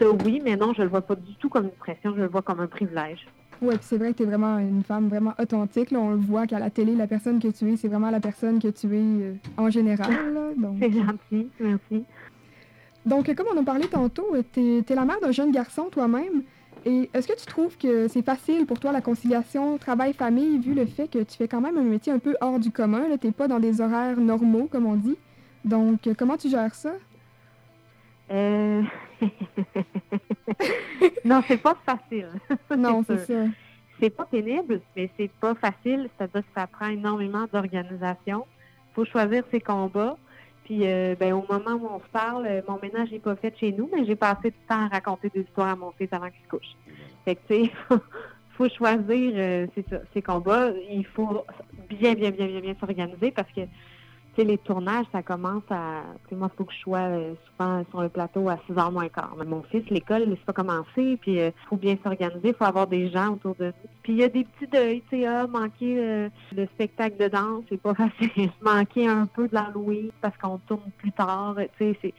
ça, 0.00 0.10
oui, 0.24 0.40
mais 0.42 0.56
non, 0.56 0.72
je 0.74 0.82
le 0.82 0.88
vois 0.88 1.02
pas 1.02 1.14
du 1.14 1.34
tout 1.36 1.48
comme 1.48 1.66
une 1.66 1.70
pression. 1.70 2.14
Je 2.16 2.22
le 2.22 2.26
vois 2.26 2.42
comme 2.42 2.60
un 2.60 2.66
privilège. 2.66 3.26
Oui, 3.64 3.74
c'est 3.80 3.96
vrai 3.96 4.12
que 4.12 4.18
tu 4.18 4.22
es 4.24 4.26
vraiment 4.26 4.58
une 4.58 4.82
femme 4.82 5.08
vraiment 5.08 5.32
authentique. 5.38 5.90
Là. 5.90 5.98
On 5.98 6.10
le 6.10 6.16
voit 6.16 6.46
qu'à 6.46 6.58
la 6.58 6.68
télé, 6.68 6.94
la 6.94 7.06
personne 7.06 7.40
que 7.40 7.48
tu 7.48 7.72
es, 7.72 7.76
c'est 7.76 7.88
vraiment 7.88 8.10
la 8.10 8.20
personne 8.20 8.58
que 8.58 8.68
tu 8.68 8.86
es 8.94 9.00
euh, 9.00 9.34
en 9.56 9.70
général. 9.70 10.12
C'est 10.80 10.92
gentil, 10.92 11.48
merci. 11.58 12.04
Donc, 13.06 13.34
comme 13.34 13.46
on 13.54 13.60
a 13.60 13.64
parlé 13.64 13.86
tantôt, 13.86 14.36
tu 14.52 14.78
es, 14.78 14.94
la 14.94 15.04
mère 15.06 15.18
d'un 15.20 15.32
jeune 15.32 15.50
garçon 15.50 15.84
toi-même. 15.90 16.42
Et 16.84 17.08
est-ce 17.14 17.26
que 17.26 17.38
tu 17.38 17.46
trouves 17.46 17.78
que 17.78 18.08
c'est 18.08 18.22
facile 18.22 18.66
pour 18.66 18.78
toi 18.78 18.92
la 18.92 19.00
conciliation 19.00 19.78
travail-famille, 19.78 20.58
vu 20.58 20.74
le 20.74 20.84
fait 20.84 21.08
que 21.08 21.20
tu 21.20 21.36
fais 21.36 21.48
quand 21.48 21.62
même 21.62 21.78
un 21.78 21.82
métier 21.82 22.12
un 22.12 22.18
peu 22.18 22.36
hors 22.42 22.58
du 22.58 22.70
commun? 22.70 23.04
Tu 23.18 23.26
n'es 23.26 23.32
pas 23.32 23.48
dans 23.48 23.60
des 23.60 23.80
horaires 23.80 24.18
normaux, 24.18 24.68
comme 24.70 24.84
on 24.84 24.96
dit. 24.96 25.16
Donc, 25.64 26.00
comment 26.18 26.36
tu 26.36 26.50
gères 26.50 26.74
ça? 26.74 26.92
Euh... 28.30 28.82
non, 31.24 31.42
c'est 31.46 31.62
pas 31.62 31.76
facile. 31.84 32.28
non, 32.76 33.04
c'est 33.06 33.18
ça. 33.18 33.44
C'est 34.00 34.10
pas 34.10 34.24
pénible, 34.24 34.80
mais 34.96 35.10
c'est 35.16 35.30
pas 35.40 35.54
facile. 35.54 36.08
C'est-à-dire 36.16 36.42
que 36.42 36.60
ça 36.60 36.66
prend 36.66 36.88
énormément 36.88 37.46
d'organisation. 37.52 38.46
Il 38.90 38.94
faut 38.94 39.04
choisir 39.04 39.44
ses 39.50 39.60
combats. 39.60 40.16
Puis, 40.64 40.80
euh, 40.82 41.14
ben, 41.18 41.34
au 41.34 41.44
moment 41.48 41.72
où 41.72 41.88
on 41.94 42.00
se 42.00 42.08
parle, 42.10 42.46
euh, 42.46 42.62
mon 42.66 42.78
ménage 42.82 43.12
n'est 43.12 43.18
pas 43.18 43.36
fait 43.36 43.54
chez 43.58 43.72
nous, 43.72 43.88
mais 43.92 44.06
j'ai 44.06 44.16
passé 44.16 44.50
du 44.50 44.56
temps 44.66 44.86
à 44.86 44.88
raconter 44.88 45.28
des 45.28 45.42
histoires 45.42 45.68
à 45.68 45.76
mon 45.76 45.92
fils 45.92 46.08
avant 46.10 46.30
qu'il 46.30 46.42
se 46.42 46.48
couche. 46.48 46.74
Fait 47.24 47.36
que, 47.36 47.40
tu 47.48 47.66
sais, 47.66 47.72
faut 48.56 48.68
choisir 48.70 49.32
euh, 49.36 49.66
ses 50.12 50.22
combats. 50.22 50.70
Il 50.90 51.04
faut 51.04 51.44
bien, 51.88 52.14
bien, 52.14 52.30
bien, 52.30 52.46
bien, 52.46 52.60
bien 52.60 52.74
s'organiser 52.80 53.30
parce 53.30 53.50
que 53.52 53.60
les 54.42 54.58
tournages, 54.58 55.06
ça 55.12 55.22
commence 55.22 55.62
à. 55.70 56.02
moi, 56.32 56.50
il 56.52 56.56
faut 56.56 56.64
que 56.64 56.72
je 56.72 56.78
sois 56.80 56.98
euh, 56.98 57.34
souvent 57.46 57.84
sur 57.90 58.02
le 58.02 58.08
plateau 58.08 58.48
à 58.48 58.58
6 58.66 58.72
h 58.72 58.92
moins 58.92 59.08
quart. 59.08 59.34
Mais 59.38 59.44
mon 59.44 59.62
fils, 59.62 59.88
l'école, 59.90 60.24
il 60.26 60.36
pas 60.36 60.52
commencé, 60.52 61.16
puis 61.20 61.34
il 61.34 61.40
euh, 61.40 61.50
faut 61.68 61.76
bien 61.76 61.96
s'organiser, 62.02 62.48
il 62.48 62.54
faut 62.54 62.64
avoir 62.64 62.86
des 62.86 63.10
gens 63.10 63.34
autour 63.34 63.54
de 63.54 63.66
nous. 63.66 63.90
Puis 64.02 64.14
il 64.14 64.18
y 64.18 64.24
a 64.24 64.28
des 64.28 64.44
petits 64.44 64.66
deuils, 64.66 65.02
tu 65.08 65.20
sais, 65.20 65.26
ah, 65.26 65.46
manquer 65.46 65.98
euh, 65.98 66.28
le 66.54 66.66
spectacle 66.66 67.16
de 67.16 67.28
danse, 67.28 67.64
c'est 67.68 67.80
pas 67.80 67.94
facile. 67.94 68.50
manquer 68.60 69.06
un 69.06 69.26
peu 69.26 69.46
de 69.46 69.54
l'Halloween 69.54 70.10
parce 70.20 70.36
qu'on 70.38 70.58
tourne 70.58 70.90
plus 70.98 71.12
tard, 71.12 71.54
tu 71.78 71.92
sais, 71.92 71.98
c'est. 72.02 72.14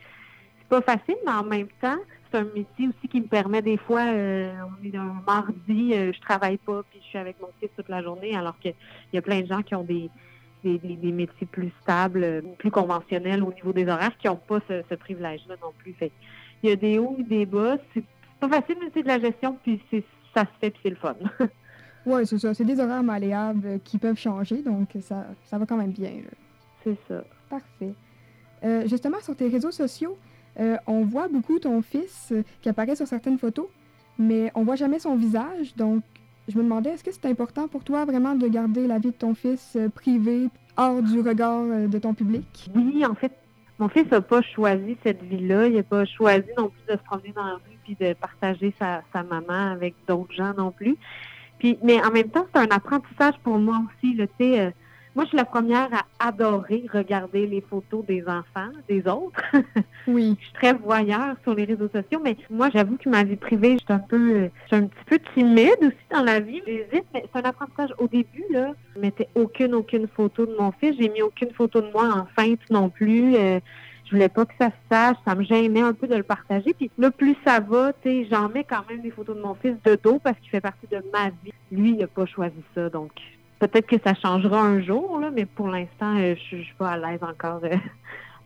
pas 0.69 0.81
facile, 0.81 1.17
mais 1.25 1.33
en 1.33 1.43
même 1.43 1.67
temps, 1.81 1.97
c'est 2.31 2.39
un 2.39 2.45
métier 2.55 2.87
aussi 2.87 3.07
qui 3.09 3.19
me 3.19 3.27
permet 3.27 3.61
des 3.61 3.77
fois, 3.77 4.03
on 4.03 4.85
est 4.85 4.95
un 4.95 5.21
mardi, 5.25 5.93
je 5.93 6.21
travaille 6.21 6.57
pas, 6.57 6.83
puis 6.89 6.99
je 7.01 7.07
suis 7.07 7.17
avec 7.17 7.39
mon 7.41 7.49
fils 7.59 7.69
toute 7.75 7.89
la 7.89 8.01
journée, 8.01 8.35
alors 8.35 8.57
qu'il 8.59 8.73
y 9.13 9.17
a 9.17 9.21
plein 9.21 9.41
de 9.41 9.47
gens 9.47 9.61
qui 9.61 9.75
ont 9.75 9.83
des, 9.83 10.09
des, 10.65 11.11
métiers 11.11 11.47
plus 11.47 11.71
stables, 11.81 12.43
plus 12.57 12.71
conventionnels 12.71 13.43
au 13.43 13.53
niveau 13.53 13.73
des 13.73 13.87
horaires 13.87 14.17
qui 14.17 14.27
n'ont 14.27 14.35
pas 14.35 14.59
ce, 14.67 14.95
privilège-là 14.95 15.55
non 15.61 15.71
plus. 15.77 15.93
Fait 15.93 16.11
il 16.63 16.69
y 16.69 16.73
a 16.73 16.75
des 16.75 16.97
hauts 16.97 17.15
et 17.19 17.23
des 17.23 17.45
bas. 17.45 17.77
C'est 17.93 18.03
pas 18.39 18.49
facile, 18.49 18.77
mais 18.81 18.89
c'est 18.93 19.03
de 19.03 19.07
la 19.07 19.19
gestion, 19.19 19.57
puis 19.61 19.81
ça 20.33 20.41
se 20.41 20.59
fait, 20.59 20.71
puis 20.71 20.79
c'est 20.83 20.89
le 20.89 20.95
fun. 20.95 21.15
oui, 22.05 22.25
c'est 22.25 22.39
ça. 22.39 22.53
C'est 22.53 22.65
des 22.65 22.79
horaires 22.79 23.03
malléables 23.03 23.79
qui 23.83 23.97
peuvent 23.97 24.17
changer, 24.17 24.61
donc 24.61 24.89
ça, 25.01 25.27
ça 25.43 25.57
va 25.57 25.65
quand 25.65 25.77
même 25.77 25.91
bien. 25.91 26.11
C'est 26.83 26.97
ça. 27.07 27.23
Parfait. 27.49 27.93
Euh, 28.63 28.87
justement, 28.87 29.19
sur 29.21 29.35
tes 29.35 29.47
réseaux 29.47 29.71
sociaux, 29.71 30.17
euh, 30.59 30.77
on 30.87 31.03
voit 31.03 31.27
beaucoup 31.27 31.59
ton 31.59 31.81
fils 31.81 32.33
qui 32.61 32.69
apparaît 32.69 32.95
sur 32.95 33.07
certaines 33.07 33.37
photos, 33.37 33.67
mais 34.17 34.51
on 34.55 34.63
voit 34.63 34.75
jamais 34.75 34.99
son 34.99 35.15
visage. 35.15 35.75
Donc, 35.75 36.03
je 36.47 36.57
me 36.57 36.63
demandais, 36.63 36.91
est-ce 36.91 37.03
que 37.03 37.11
c'est 37.11 37.25
important 37.25 37.67
pour 37.67 37.83
toi 37.83 38.05
vraiment 38.05 38.35
de 38.35 38.47
garder 38.47 38.87
la 38.87 38.99
vie 38.99 39.11
de 39.11 39.15
ton 39.15 39.33
fils 39.33 39.75
euh, 39.75 39.89
privée, 39.89 40.47
hors 40.77 41.01
du 41.01 41.19
regard 41.19 41.63
euh, 41.63 41.87
de 41.87 41.97
ton 41.97 42.13
public? 42.13 42.69
Oui, 42.75 43.03
en 43.05 43.15
fait, 43.15 43.31
mon 43.79 43.89
fils 43.89 44.09
n'a 44.11 44.21
pas 44.21 44.41
choisi 44.41 44.97
cette 45.03 45.23
vie-là. 45.23 45.67
Il 45.67 45.75
n'a 45.75 45.83
pas 45.83 46.05
choisi 46.05 46.47
non 46.57 46.69
plus 46.69 46.93
de 46.93 46.99
se 46.99 47.03
promener 47.03 47.33
dans 47.35 47.43
la 47.43 47.53
rue 47.53 47.79
puis 47.83 47.97
de 47.99 48.13
partager 48.13 48.73
sa, 48.79 49.01
sa 49.11 49.23
maman 49.23 49.71
avec 49.71 49.95
d'autres 50.07 50.33
gens 50.33 50.53
non 50.55 50.71
plus. 50.71 50.97
Puis, 51.59 51.77
mais 51.83 52.03
en 52.03 52.11
même 52.11 52.29
temps, 52.29 52.45
c'est 52.53 52.61
un 52.61 52.75
apprentissage 52.75 53.35
pour 53.43 53.57
moi 53.57 53.81
aussi. 53.87 54.15
Là, 54.15 54.25
euh, 54.41 54.71
moi, 55.15 55.23
je 55.23 55.29
suis 55.29 55.37
la 55.37 55.45
première 55.45 55.89
à 55.93 56.27
adorer 56.27 56.83
regarder 56.91 57.47
les 57.47 57.61
photos 57.61 58.05
des 58.05 58.23
enfants, 58.27 58.71
des 58.89 59.07
autres. 59.07 59.41
Oui. 60.07 60.35
je 60.39 60.45
suis 60.45 60.53
très 60.53 60.73
voyeur 60.73 61.35
sur 61.41 61.55
les 61.55 61.63
réseaux 61.63 61.87
sociaux, 61.87 62.21
mais 62.23 62.37
moi, 62.51 62.69
j'avoue 62.71 62.95
que 62.97 63.09
ma 63.09 63.23
vie 63.23 63.37
privée, 63.37 63.71
je 63.79 63.85
suis 63.85 63.93
un 63.93 63.97
peu, 63.97 64.51
je 64.51 64.67
suis 64.67 64.75
un 64.75 64.85
petit 64.85 65.03
peu 65.07 65.19
timide 65.33 65.77
aussi 65.81 65.95
dans 66.11 66.21
la 66.21 66.39
vie. 66.39 66.61
J'hésite, 66.67 67.05
mais 67.11 67.25
c'est 67.33 67.39
un 67.39 67.49
apprentissage. 67.49 67.89
Au 67.97 68.07
début, 68.07 68.43
là, 68.51 68.73
je 68.95 69.01
mettais 69.01 69.27
aucune, 69.33 69.73
aucune 69.73 70.07
photo 70.07 70.45
de 70.45 70.55
mon 70.59 70.71
fils. 70.73 70.95
J'ai 70.99 71.09
mis 71.09 71.23
aucune 71.23 71.49
photo 71.51 71.81
de 71.81 71.89
moi 71.91 72.07
en 72.13 72.27
feinte 72.39 72.59
non 72.69 72.89
plus. 72.89 73.35
Euh, 73.35 73.59
je 74.05 74.11
voulais 74.11 74.29
pas 74.29 74.45
que 74.45 74.53
ça 74.59 74.67
se 74.67 74.95
sache, 74.95 75.17
ça 75.25 75.33
me 75.33 75.43
gênait 75.43 75.81
un 75.81 75.93
peu 75.93 76.07
de 76.07 76.15
le 76.15 76.23
partager. 76.23 76.73
Puis 76.73 76.91
là, 76.99 77.09
plus 77.09 77.35
ça 77.43 77.59
va, 77.59 77.93
tu 77.93 78.09
sais, 78.09 78.27
j'en 78.29 78.49
mets 78.49 78.63
quand 78.63 78.87
même 78.87 79.01
des 79.01 79.09
photos 79.09 79.35
de 79.35 79.41
mon 79.41 79.55
fils 79.55 79.75
de 79.83 79.95
dos 79.95 80.19
parce 80.19 80.37
qu'il 80.39 80.51
fait 80.51 80.61
partie 80.61 80.87
de 80.87 81.01
ma 81.11 81.29
vie. 81.43 81.53
Lui, 81.71 81.91
il 81.91 81.97
n'a 81.97 82.07
pas 82.07 82.27
choisi 82.27 82.61
ça, 82.75 82.89
donc 82.89 83.11
peut-être 83.59 83.87
que 83.87 83.97
ça 84.03 84.13
changera 84.13 84.61
un 84.61 84.81
jour, 84.81 85.19
là, 85.19 85.31
mais 85.31 85.45
pour 85.45 85.67
l'instant, 85.67 86.15
euh, 86.17 86.35
je, 86.51 86.57
ne 86.57 86.61
suis 86.63 86.73
pas 86.77 86.91
à 86.91 86.97
l'aise 86.97 87.21
encore 87.21 87.61
euh, 87.63 87.75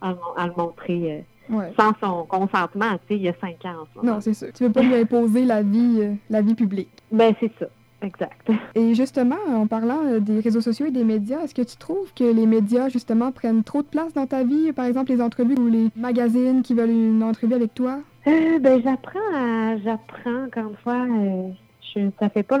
à, 0.00 0.46
le 0.46 0.52
montrer 0.56 1.24
euh, 1.50 1.70
sans 1.78 1.92
son 2.02 2.24
consentement. 2.24 2.92
Tu 2.92 3.08
sais, 3.08 3.16
il 3.16 3.22
y 3.22 3.28
a 3.28 3.34
cinq 3.40 3.64
ans. 3.64 3.86
non, 4.02 4.20
c'est 4.20 4.34
ça. 4.34 4.50
Tu 4.52 4.64
veux 4.64 4.72
pas 4.72 4.82
lui 4.82 4.94
imposer 4.94 5.44
la 5.44 5.62
vie, 5.62 6.18
la 6.28 6.42
vie 6.42 6.54
publique. 6.54 6.90
Ben 7.10 7.34
c'est 7.40 7.52
ça. 7.58 7.66
exact. 8.02 8.50
Et 8.74 8.94
justement, 8.94 9.38
en 9.48 9.66
parlant 9.66 10.18
des 10.20 10.40
réseaux 10.40 10.60
sociaux 10.60 10.86
et 10.86 10.90
des 10.90 11.04
médias, 11.04 11.42
est-ce 11.42 11.54
que 11.54 11.62
tu 11.62 11.76
trouves 11.76 12.12
que 12.14 12.24
les 12.24 12.46
médias, 12.46 12.88
justement, 12.88 13.32
prennent 13.32 13.64
trop 13.64 13.82
de 13.82 13.88
place 13.88 14.14
dans 14.14 14.26
ta 14.26 14.44
vie? 14.44 14.72
Par 14.72 14.86
exemple, 14.86 15.12
les 15.12 15.20
entrevues 15.20 15.58
ou 15.58 15.68
les 15.68 15.88
magazines 15.96 16.62
qui 16.62 16.74
veulent 16.74 16.90
une 16.90 17.22
entrevue 17.22 17.54
avec 17.54 17.74
toi? 17.74 17.98
Euh, 18.26 18.58
ben, 18.58 18.80
j'apprends 18.82 19.18
à... 19.34 19.76
J'apprends, 19.78 20.44
encore 20.44 20.70
une 20.70 20.76
fois... 20.76 21.06
Euh, 21.08 21.50
ça 22.18 22.28
fait 22.28 22.42
pas 22.42 22.58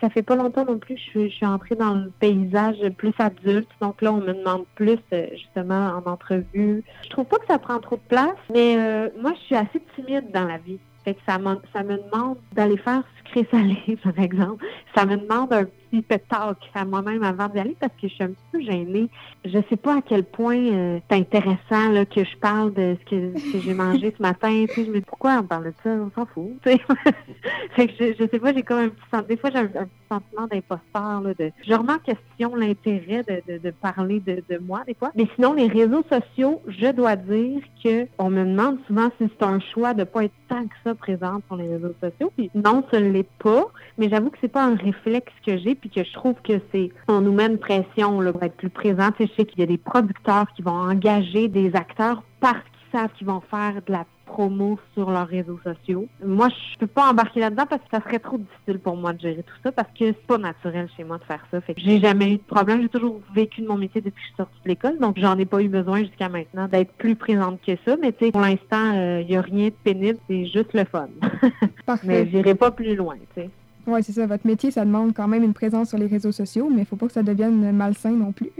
ça 0.00 0.10
fait 0.10 0.22
pas 0.22 0.36
longtemps 0.36 0.64
non 0.64 0.78
plus. 0.78 0.96
Je, 1.14 1.28
je 1.28 1.34
suis 1.34 1.46
entrée 1.46 1.74
dans 1.74 1.94
le 1.94 2.10
paysage 2.20 2.76
plus 2.96 3.14
adulte, 3.18 3.68
donc 3.80 4.02
là 4.02 4.12
on 4.12 4.18
me 4.18 4.32
demande 4.32 4.64
plus 4.74 4.98
euh, 5.12 5.26
justement 5.32 5.92
en 5.96 6.10
entrevue. 6.10 6.82
Je 7.04 7.08
trouve 7.10 7.26
pas 7.26 7.38
que 7.38 7.46
ça 7.46 7.58
prend 7.58 7.78
trop 7.78 7.96
de 7.96 8.08
place, 8.08 8.36
mais 8.52 8.76
euh, 8.76 9.08
moi 9.20 9.32
je 9.34 9.40
suis 9.46 9.56
assez 9.56 9.82
timide 9.96 10.30
dans 10.32 10.44
la 10.44 10.58
vie. 10.58 10.78
Fait 11.04 11.14
que 11.14 11.20
ça, 11.26 11.38
ça 11.72 11.82
me 11.82 11.96
demande 11.96 12.36
d'aller 12.52 12.76
faire 12.76 13.02
sucré-salé, 13.18 13.98
par 14.04 14.18
exemple. 14.18 14.64
Ça 14.94 15.06
me 15.06 15.16
demande 15.16 15.52
un 15.52 15.64
petit 15.64 16.02
pet 16.02 16.22
talk 16.28 16.58
à 16.74 16.84
moi-même 16.84 17.22
avant 17.22 17.48
d'y 17.48 17.58
aller 17.58 17.76
parce 17.78 17.92
que 18.00 18.08
je 18.08 18.14
suis 18.14 18.24
un 18.24 18.28
petit 18.28 18.44
peu 18.52 18.60
gênée. 18.60 19.08
Je 19.44 19.58
sais 19.68 19.76
pas 19.76 19.98
à 19.98 20.02
quel 20.02 20.24
point 20.24 20.56
euh, 20.56 20.98
c'est 21.08 21.16
intéressant 21.16 21.90
là, 21.90 22.04
que 22.04 22.24
je 22.24 22.36
parle 22.36 22.72
de 22.74 22.96
ce 23.00 23.10
que, 23.10 23.60
j'ai 23.60 23.74
mangé 23.74 24.14
ce 24.16 24.22
matin. 24.22 24.64
Tu 24.68 24.74
sais, 24.74 24.84
je 24.86 24.90
me 24.90 24.98
dis 24.98 25.04
pourquoi 25.06 25.38
on 25.40 25.44
parle 25.44 25.64
de 25.64 25.74
ça? 25.82 25.90
On 25.90 26.10
s'en 26.14 26.26
fout. 26.26 26.52
Tu 26.64 26.72
sais. 26.72 26.80
fait 27.76 27.88
que 27.88 27.92
je, 27.98 28.14
je 28.18 28.28
sais 28.28 28.38
pas, 28.38 28.52
j'ai 28.52 28.62
comme 28.62 28.78
un 28.78 28.88
petit 28.88 29.28
Des 29.28 29.36
fois 29.36 29.50
j'ai 29.50 29.58
un, 29.58 29.66
petit 29.66 29.90
sentiment 30.10 30.46
d'imposteur. 30.46 31.22
De, 31.38 31.50
je 31.66 31.74
remets 31.74 31.92
en 31.92 31.98
question 31.98 32.54
l'intérêt 32.54 33.22
de, 33.22 33.70
parler 33.70 34.20
de, 34.20 34.58
moi 34.58 34.82
des 34.86 34.94
fois. 34.94 35.10
Mais 35.14 35.26
sinon, 35.34 35.54
les 35.54 35.68
réseaux 35.68 36.04
sociaux, 36.10 36.60
je 36.68 36.92
dois 36.92 37.16
dire 37.16 37.60
que 37.82 38.06
on 38.18 38.30
me 38.30 38.44
demande 38.44 38.78
souvent 38.86 39.10
si 39.18 39.28
c'est 39.28 39.44
un 39.44 39.60
choix 39.60 39.94
de 39.94 40.04
pas 40.04 40.24
être 40.24 40.34
tant 40.48 40.64
que 40.64 40.74
ça 40.84 40.94
présente 40.94 41.42
sur 41.46 41.56
les 41.56 41.68
réseaux 41.68 41.94
sociaux. 42.00 42.32
Puis 42.36 42.50
non, 42.54 42.84
ce 42.92 42.96
l'est 42.96 43.28
pas, 43.38 43.66
mais 43.98 44.08
j'avoue 44.08 44.30
que 44.30 44.38
c'est 44.40 44.52
pas 44.52 44.64
un 44.64 44.76
réflexe 44.82 45.32
que 45.46 45.56
j'ai, 45.58 45.74
puis 45.74 45.90
que 45.90 46.04
je 46.04 46.12
trouve 46.12 46.34
que 46.42 46.60
c'est, 46.72 46.90
on 47.08 47.20
nous 47.20 47.32
met 47.32 47.46
une 47.46 47.58
pression 47.58 48.20
là, 48.20 48.32
pour 48.32 48.42
être 48.42 48.56
plus 48.56 48.70
présent. 48.70 49.10
Tu 49.12 49.24
sais, 49.24 49.30
je 49.30 49.36
sais 49.36 49.46
qu'il 49.46 49.60
y 49.60 49.62
a 49.62 49.66
des 49.66 49.78
producteurs 49.78 50.46
qui 50.54 50.62
vont 50.62 50.72
engager 50.72 51.48
des 51.48 51.74
acteurs 51.74 52.22
parce 52.40 52.62
qu'ils 52.62 52.98
savent 52.98 53.12
qu'ils 53.12 53.26
vont 53.26 53.42
faire 53.50 53.80
de 53.86 53.92
la 53.92 54.04
promo 54.32 54.78
sur 54.94 55.10
leurs 55.10 55.28
réseaux 55.28 55.58
sociaux. 55.62 56.06
Moi, 56.24 56.48
je 56.48 56.78
peux 56.78 56.86
pas 56.86 57.10
embarquer 57.10 57.40
là-dedans 57.40 57.66
parce 57.68 57.82
que 57.82 57.88
ça 57.92 58.00
serait 58.02 58.18
trop 58.18 58.38
difficile 58.38 58.78
pour 58.78 58.96
moi 58.96 59.12
de 59.12 59.20
gérer 59.20 59.42
tout 59.42 59.54
ça 59.62 59.72
parce 59.72 59.88
que 59.88 60.06
c'est 60.06 60.26
pas 60.26 60.38
naturel 60.38 60.88
chez 60.96 61.04
moi 61.04 61.18
de 61.18 61.24
faire 61.24 61.44
ça. 61.50 61.60
Fait 61.60 61.74
que 61.74 61.80
j'ai 61.80 62.00
jamais 62.00 62.32
eu 62.32 62.36
de 62.36 62.42
problème. 62.42 62.80
J'ai 62.82 62.88
toujours 62.88 63.20
vécu 63.34 63.60
de 63.60 63.68
mon 63.68 63.76
métier 63.76 64.00
depuis 64.00 64.16
que 64.16 64.22
je 64.22 64.26
suis 64.28 64.36
sortie 64.36 64.60
de 64.64 64.68
l'école, 64.68 64.98
donc 64.98 65.18
j'en 65.18 65.38
ai 65.38 65.44
pas 65.44 65.62
eu 65.62 65.68
besoin 65.68 66.00
jusqu'à 66.00 66.28
maintenant 66.28 66.66
d'être 66.66 66.92
plus 66.94 67.14
présente 67.14 67.60
que 67.62 67.72
ça. 67.84 67.96
Mais 68.00 68.12
tu 68.12 68.26
sais, 68.26 68.32
pour 68.32 68.40
l'instant, 68.40 68.92
il 68.92 68.98
euh, 68.98 69.22
y 69.22 69.36
a 69.36 69.42
rien 69.42 69.66
de 69.66 69.74
pénible, 69.84 70.18
c'est 70.28 70.46
juste 70.46 70.72
le 70.72 70.84
fun. 70.84 71.08
Mais 72.04 72.26
j'irai 72.28 72.54
pas 72.54 72.70
plus 72.70 72.96
loin, 72.96 73.16
tu 73.34 73.42
sais. 73.42 73.50
Oui, 73.86 74.02
c'est 74.02 74.12
ça. 74.12 74.26
Votre 74.26 74.46
métier, 74.46 74.70
ça 74.70 74.84
demande 74.84 75.12
quand 75.14 75.26
même 75.26 75.42
une 75.42 75.54
présence 75.54 75.90
sur 75.90 75.98
les 75.98 76.06
réseaux 76.06 76.32
sociaux, 76.32 76.68
mais 76.70 76.82
il 76.82 76.86
faut 76.86 76.96
pas 76.96 77.06
que 77.06 77.12
ça 77.12 77.22
devienne 77.22 77.72
malsain 77.72 78.12
non 78.12 78.32
plus. 78.32 78.50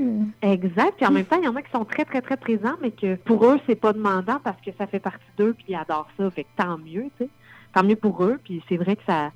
Exact. 0.42 0.94
Puis 0.96 1.06
en 1.06 1.12
même 1.12 1.24
temps, 1.26 1.38
il 1.40 1.44
y 1.44 1.48
en 1.48 1.56
a 1.56 1.62
qui 1.62 1.70
sont 1.70 1.84
très, 1.84 2.04
très, 2.04 2.20
très 2.20 2.36
présents, 2.36 2.74
mais 2.80 2.90
que 2.90 3.14
pour 3.16 3.44
eux, 3.46 3.58
c'est 3.66 3.76
pas 3.76 3.92
demandant 3.92 4.40
parce 4.42 4.60
que 4.60 4.70
ça 4.76 4.86
fait 4.86 5.00
partie 5.00 5.24
d'eux, 5.36 5.54
puis 5.54 5.66
ils 5.68 5.74
adorent 5.74 6.08
ça. 6.16 6.30
Fait 6.30 6.44
que 6.44 6.48
tant 6.56 6.78
mieux, 6.78 7.04
tu 7.16 7.24
sais. 7.24 7.28
Tant 7.72 7.84
mieux 7.84 7.96
pour 7.96 8.22
eux. 8.24 8.38
Puis 8.42 8.62
c'est 8.68 8.76
vrai 8.76 8.96
que 8.96 9.02
ça, 9.06 9.30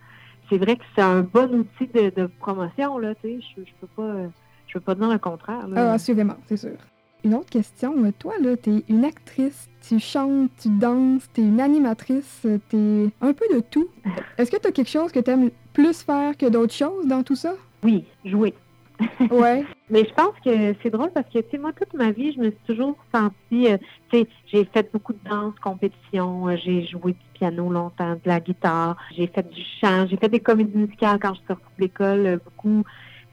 c'est 0.50 0.58
vrai 0.58 0.76
que 0.76 0.82
c'est 0.94 1.02
un 1.02 1.22
bon 1.22 1.52
outil 1.54 1.90
de, 1.92 2.10
de 2.14 2.26
promotion, 2.40 2.98
là, 2.98 3.14
tu 3.14 3.28
sais. 3.28 3.40
Je, 3.56 3.62
je 3.62 3.72
peux 3.80 3.86
pas, 3.86 4.28
je 4.66 4.74
peux 4.74 4.80
pas 4.80 4.94
dire 4.94 5.08
le 5.08 5.18
contraire. 5.18 5.68
Là. 5.68 5.90
Ah, 5.90 5.92
assurément, 5.94 6.36
c'est 6.46 6.56
sûr. 6.56 6.76
Une 7.24 7.34
autre 7.34 7.50
question, 7.50 7.92
toi, 8.18 8.34
là, 8.40 8.56
t'es 8.56 8.84
une 8.88 9.04
actrice, 9.04 9.68
tu 9.88 9.98
chantes, 9.98 10.50
tu 10.60 10.68
danses, 10.68 11.28
t'es 11.32 11.42
une 11.42 11.60
animatrice, 11.60 12.46
t'es 12.68 13.10
un 13.20 13.32
peu 13.32 13.46
de 13.52 13.60
tout. 13.60 13.88
Est-ce 14.38 14.50
que 14.50 14.58
t'as 14.58 14.70
quelque 14.70 14.90
chose 14.90 15.10
que 15.10 15.18
t'aimes 15.18 15.50
plus 15.76 16.02
faire 16.02 16.34
que 16.38 16.46
d'autres 16.46 16.72
choses 16.72 17.06
dans 17.06 17.22
tout 17.22 17.36
ça? 17.36 17.52
Oui, 17.84 18.04
jouer. 18.24 18.54
Ouais. 19.30 19.62
Mais 19.90 20.04
je 20.08 20.14
pense 20.14 20.34
que 20.42 20.74
c'est 20.82 20.88
drôle 20.88 21.10
parce 21.12 21.28
que, 21.28 21.38
tu 21.40 21.50
sais, 21.50 21.58
moi, 21.58 21.72
toute 21.74 21.92
ma 21.92 22.12
vie, 22.12 22.32
je 22.32 22.38
me 22.38 22.46
suis 22.46 22.66
toujours 22.66 22.96
sentie, 23.14 23.70
euh, 23.70 23.76
tu 24.10 24.20
sais, 24.20 24.28
j'ai 24.46 24.64
fait 24.64 24.90
beaucoup 24.90 25.12
de 25.12 25.18
danse, 25.28 25.52
compétition, 25.62 26.48
euh, 26.48 26.56
j'ai 26.64 26.86
joué 26.86 27.12
du 27.12 27.26
piano 27.34 27.70
longtemps, 27.70 28.14
de 28.14 28.20
la 28.24 28.40
guitare, 28.40 28.96
j'ai 29.14 29.26
fait 29.26 29.46
du 29.46 29.60
chant, 29.80 30.06
j'ai 30.08 30.16
fait 30.16 30.30
des 30.30 30.40
comédies 30.40 30.78
musicales 30.78 31.18
quand 31.20 31.34
je 31.34 31.40
suis 31.40 31.46
sortie 31.46 31.64
de 31.76 31.82
l'école, 31.82 32.26
euh, 32.26 32.38
beaucoup. 32.42 32.82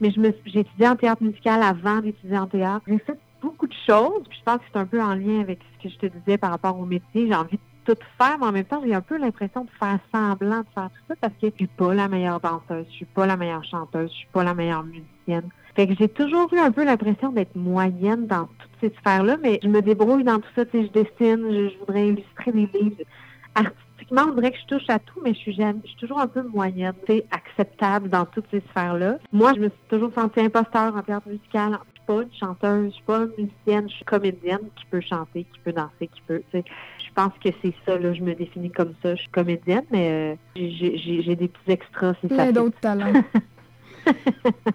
Mais 0.02 0.10
je 0.10 0.20
me 0.20 0.34
j'ai 0.44 0.60
étudié 0.60 0.86
en 0.86 0.96
théâtre 0.96 1.22
musical 1.22 1.62
avant 1.62 2.00
d'étudier 2.00 2.36
en 2.36 2.46
théâtre. 2.46 2.84
J'ai 2.86 2.98
fait 2.98 3.18
beaucoup 3.40 3.66
de 3.66 3.74
choses, 3.86 4.22
puis 4.28 4.38
je 4.38 4.44
pense 4.44 4.58
que 4.58 4.64
c'est 4.70 4.78
un 4.78 4.86
peu 4.86 5.00
en 5.00 5.14
lien 5.14 5.40
avec 5.40 5.60
ce 5.78 5.88
que 5.88 5.94
je 5.94 5.98
te 5.98 6.06
disais 6.18 6.36
par 6.36 6.50
rapport 6.50 6.78
au 6.78 6.84
métier. 6.84 7.26
J'ai 7.26 7.34
envie 7.34 7.56
de 7.56 7.73
tout 7.84 7.96
faire, 8.18 8.38
mais 8.38 8.46
en 8.46 8.52
même 8.52 8.64
temps, 8.64 8.82
j'ai 8.84 8.94
un 8.94 9.00
peu 9.00 9.18
l'impression 9.18 9.64
de 9.64 9.70
faire 9.78 9.98
semblant 10.12 10.60
de 10.60 10.66
faire 10.74 10.90
tout 10.90 11.02
ça 11.08 11.14
parce 11.20 11.32
que 11.34 11.48
je 11.48 11.54
suis 11.54 11.66
pas 11.66 11.94
la 11.94 12.08
meilleure 12.08 12.40
danseuse, 12.40 12.86
je 12.90 12.94
suis 12.94 13.04
pas 13.04 13.26
la 13.26 13.36
meilleure 13.36 13.64
chanteuse, 13.64 14.10
je 14.10 14.16
suis 14.16 14.28
pas 14.32 14.44
la 14.44 14.54
meilleure 14.54 14.84
musicienne. 14.84 15.48
Fait 15.74 15.88
que 15.88 15.94
j'ai 15.98 16.08
toujours 16.08 16.52
eu 16.52 16.58
un 16.58 16.70
peu 16.70 16.84
l'impression 16.84 17.32
d'être 17.32 17.56
moyenne 17.56 18.26
dans 18.26 18.46
toutes 18.46 18.70
ces 18.80 18.92
sphères-là, 19.00 19.36
mais 19.42 19.58
je 19.62 19.68
me 19.68 19.82
débrouille 19.82 20.22
dans 20.22 20.38
tout 20.38 20.48
ça. 20.54 20.64
Tu 20.64 20.84
je 20.84 20.92
dessine, 20.92 21.70
je, 21.70 21.78
voudrais 21.80 22.08
illustrer 22.08 22.52
des 22.52 22.68
livres. 22.72 22.96
Artistiquement, 23.56 24.22
on 24.28 24.34
dirait 24.34 24.52
que 24.52 24.58
je 24.58 24.66
touche 24.66 24.88
à 24.88 25.00
tout, 25.00 25.20
mais 25.22 25.34
je 25.34 25.38
suis, 25.38 25.54
jamais, 25.54 25.80
je 25.82 25.88
suis 25.88 25.98
toujours 25.98 26.20
un 26.20 26.28
peu 26.28 26.42
moyenne, 26.42 26.94
sais, 27.06 27.24
acceptable 27.32 28.08
dans 28.08 28.24
toutes 28.24 28.46
ces 28.52 28.62
sphères-là. 28.70 29.18
Moi, 29.32 29.52
je 29.54 29.60
me 29.60 29.68
suis 29.68 29.88
toujours 29.88 30.12
sentie 30.14 30.40
imposteur 30.40 30.94
en 30.94 31.02
théâtre 31.02 31.28
musical. 31.28 31.78
Je 32.06 32.12
suis 32.12 32.18
pas 32.18 32.22
une 32.22 32.38
chanteuse, 32.38 32.86
je 32.90 32.94
suis 32.94 33.02
pas 33.04 33.18
une 33.20 33.44
musicienne, 33.44 33.88
je 33.88 33.94
suis 33.94 34.04
comédienne 34.04 34.58
qui 34.76 34.84
peut 34.90 35.00
chanter, 35.00 35.44
qui 35.44 35.58
peut 35.64 35.72
danser, 35.72 36.08
qui 36.12 36.22
peut, 36.26 36.42
tu 36.50 36.58
sais. 36.58 36.64
Je 36.98 37.12
pense 37.14 37.32
que 37.42 37.48
c'est 37.62 37.74
ça, 37.86 37.98
là, 37.98 38.12
je 38.12 38.20
me 38.22 38.34
définis 38.34 38.70
comme 38.70 38.92
ça. 39.02 39.14
Je 39.14 39.20
suis 39.20 39.30
comédienne, 39.30 39.84
mais 39.90 40.36
euh, 40.36 40.36
j'ai 40.56 41.36
des 41.36 41.48
petits 41.48 41.70
extras, 41.70 42.14
c'est 42.20 42.28
ça. 42.28 42.34
Plein 42.34 42.52
d'autres 42.52 42.78
talents. 42.80 43.12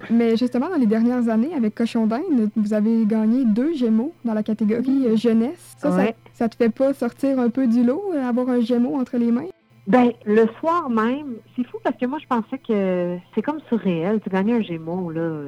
Mais 0.10 0.36
justement, 0.38 0.70
dans 0.70 0.78
les 0.78 0.88
dernières 0.88 1.30
années, 1.30 1.54
avec 1.54 1.76
Cochon 1.76 2.08
d'Inde, 2.08 2.50
vous 2.56 2.74
avez 2.74 3.06
gagné 3.06 3.46
deux 3.46 3.74
Gémeaux 3.76 4.14
dans 4.26 4.34
la 4.34 4.42
catégorie 4.42 5.06
euh, 5.06 5.16
jeunesse. 5.16 5.76
Ça, 5.78 5.92
Ouais. 5.96 6.16
ça, 6.34 6.46
ça 6.46 6.50
te 6.50 6.56
fait 6.56 6.70
pas 6.70 6.94
sortir 6.94 7.40
un 7.40 7.50
peu 7.52 7.68
du 7.68 7.84
lot, 7.84 8.12
euh, 8.16 8.24
avoir 8.28 8.50
un 8.50 8.62
Gémeau 8.62 8.96
entre 9.00 9.18
les 9.18 9.32
mains? 9.32 9.46
Ben, 9.86 10.12
le 10.26 10.48
soir 10.60 10.90
même, 10.90 11.36
c'est 11.56 11.64
fou 11.68 11.78
parce 11.84 11.98
que 11.98 12.06
moi, 12.06 12.18
je 12.20 12.28
pensais 12.28 12.58
que 12.60 13.18
c'est 13.36 13.42
comme 13.42 13.60
surréel. 13.70 14.20
Tu 14.24 14.30
gagner 14.30 14.54
un 14.54 14.62
Gémeaux, 14.62 15.12
là. 15.12 15.44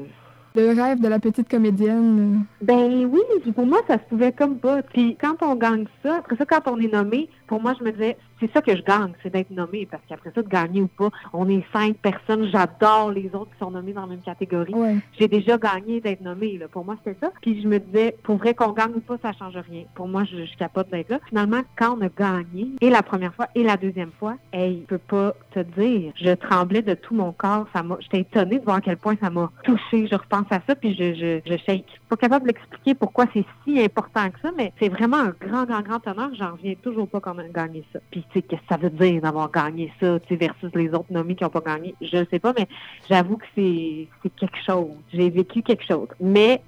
Le 0.54 0.74
rêve 0.74 1.00
de 1.00 1.08
la 1.08 1.20
petite 1.20 1.50
comédienne. 1.50 2.44
Ben 2.62 3.06
oui, 3.06 3.22
pour 3.54 3.66
moi, 3.66 3.80
ça 3.88 3.94
se 3.94 4.04
pouvait 4.10 4.34
comme 4.34 4.58
pas. 4.58 4.82
Puis 4.82 5.16
quand 5.20 5.42
on 5.42 5.56
gagne 5.56 5.86
ça, 6.04 6.18
après 6.18 6.36
ça, 6.36 6.46
quand 6.46 6.70
on 6.70 6.80
est 6.80 6.92
nommé, 6.92 7.30
pour 7.52 7.62
moi, 7.62 7.74
je 7.78 7.84
me 7.84 7.92
disais, 7.92 8.16
c'est 8.40 8.50
ça 8.54 8.62
que 8.62 8.74
je 8.74 8.82
gagne, 8.82 9.12
c'est 9.22 9.30
d'être 9.30 9.50
nommé. 9.52 9.86
Parce 9.86 10.02
qu'après 10.08 10.32
ça, 10.34 10.42
de 10.42 10.48
gagner 10.48 10.82
ou 10.82 10.88
pas, 10.88 11.10
on 11.34 11.50
est 11.50 11.66
cinq 11.74 11.98
personnes. 11.98 12.48
J'adore 12.50 13.12
les 13.12 13.30
autres 13.36 13.52
qui 13.52 13.60
sont 13.60 13.72
nommés 13.72 13.92
dans 13.92 14.04
la 14.04 14.08
même 14.08 14.22
catégorie. 14.22 14.74
Ouais. 14.74 14.96
J'ai 15.20 15.28
déjà 15.28 15.58
gagné 15.58 16.00
d'être 16.00 16.22
nommé. 16.22 16.58
Là. 16.58 16.70
Pour 16.70 16.86
moi, 16.86 16.96
c'était 17.04 17.20
ça. 17.20 17.30
Puis 17.42 17.62
je 17.62 17.68
me 17.68 17.80
disais, 17.80 18.16
pour 18.24 18.38
vrai 18.38 18.54
qu'on 18.54 18.72
gagne 18.72 18.94
ou 18.96 19.02
pas, 19.02 19.18
ça 19.22 19.34
change 19.34 19.58
rien. 19.70 19.84
Pour 19.96 20.08
moi, 20.08 20.24
je, 20.24 20.46
je 20.46 20.56
capote 20.56 20.90
d'être 20.90 21.10
là. 21.10 21.20
Finalement, 21.28 21.60
quand 21.76 21.98
on 21.98 22.06
a 22.06 22.08
gagné, 22.08 22.70
et 22.80 22.90
la 22.90 23.04
première 23.04 23.36
fois 23.36 23.48
et 23.54 23.64
la 23.64 23.76
deuxième 23.76 24.12
fois, 24.18 24.38
hey, 24.54 24.86
je 24.90 24.96
peux 24.96 24.98
pas 24.98 25.36
te 25.54 25.60
dire, 25.60 26.14
je 26.16 26.32
tremblais 26.32 26.84
de 26.84 26.94
tout 26.94 27.14
mon 27.14 27.34
corps. 27.34 27.68
Ça 27.76 27.84
m'a, 27.84 27.98
j'étais 28.00 28.22
étonnée 28.22 28.60
de 28.60 28.64
voir 28.64 28.78
à 28.78 28.82
quel 28.82 28.96
point 28.96 29.18
ça 29.22 29.30
m'a 29.30 29.52
touché. 29.66 30.08
Je 30.08 30.16
repense 30.16 30.48
à 30.52 30.62
ça, 30.66 30.74
puis 30.74 30.96
je, 30.96 31.14
je, 31.16 31.42
je 31.46 31.58
shake. 31.58 31.84
Je 31.86 31.92
suis 31.92 32.02
pas 32.08 32.16
capable 32.16 32.48
d'expliquer 32.48 32.96
pourquoi 32.96 33.26
c'est 33.34 33.44
si 33.66 33.78
important 33.82 34.30
que 34.30 34.40
ça, 34.40 34.52
mais 34.56 34.72
c'est 34.80 34.88
vraiment 34.88 35.18
un 35.18 35.34
grand, 35.42 35.66
grand, 35.66 35.82
grand 35.82 36.08
honneur. 36.08 36.30
J'en 36.36 36.54
reviens 36.54 36.76
toujours 36.82 37.10
pas 37.10 37.20
qu'on 37.20 37.38
a 37.38 37.41
gagné 37.50 37.84
ça. 37.92 38.00
Puis 38.12 38.24
tu 38.32 38.34
sais, 38.34 38.42
qu'est-ce 38.42 38.62
que 38.62 38.68
ça 38.70 38.78
veut 38.78 38.90
dire 38.90 39.22
d'avoir 39.22 39.52
gagné 39.52 39.92
ça, 40.00 40.20
tu 40.20 40.28
sais, 40.30 40.36
versus 40.36 40.70
les 40.76 40.90
autres 40.90 41.12
nommés 41.12 41.36
qui 41.36 41.46
ont 41.46 41.50
pas 41.50 41.62
gagné? 41.62 41.96
Je 42.02 42.18
ne 42.18 42.26
sais 42.26 42.40
pas, 42.40 42.54
mais 42.58 42.68
j'avoue 43.10 43.38
que 43.38 43.46
c'est, 43.56 44.08
quelque 44.38 44.64
chose. 44.66 44.92
J'ai 45.14 45.30
vécu 45.30 45.62
quelque 45.62 45.86
chose. 45.86 46.08
Mais 46.20 46.62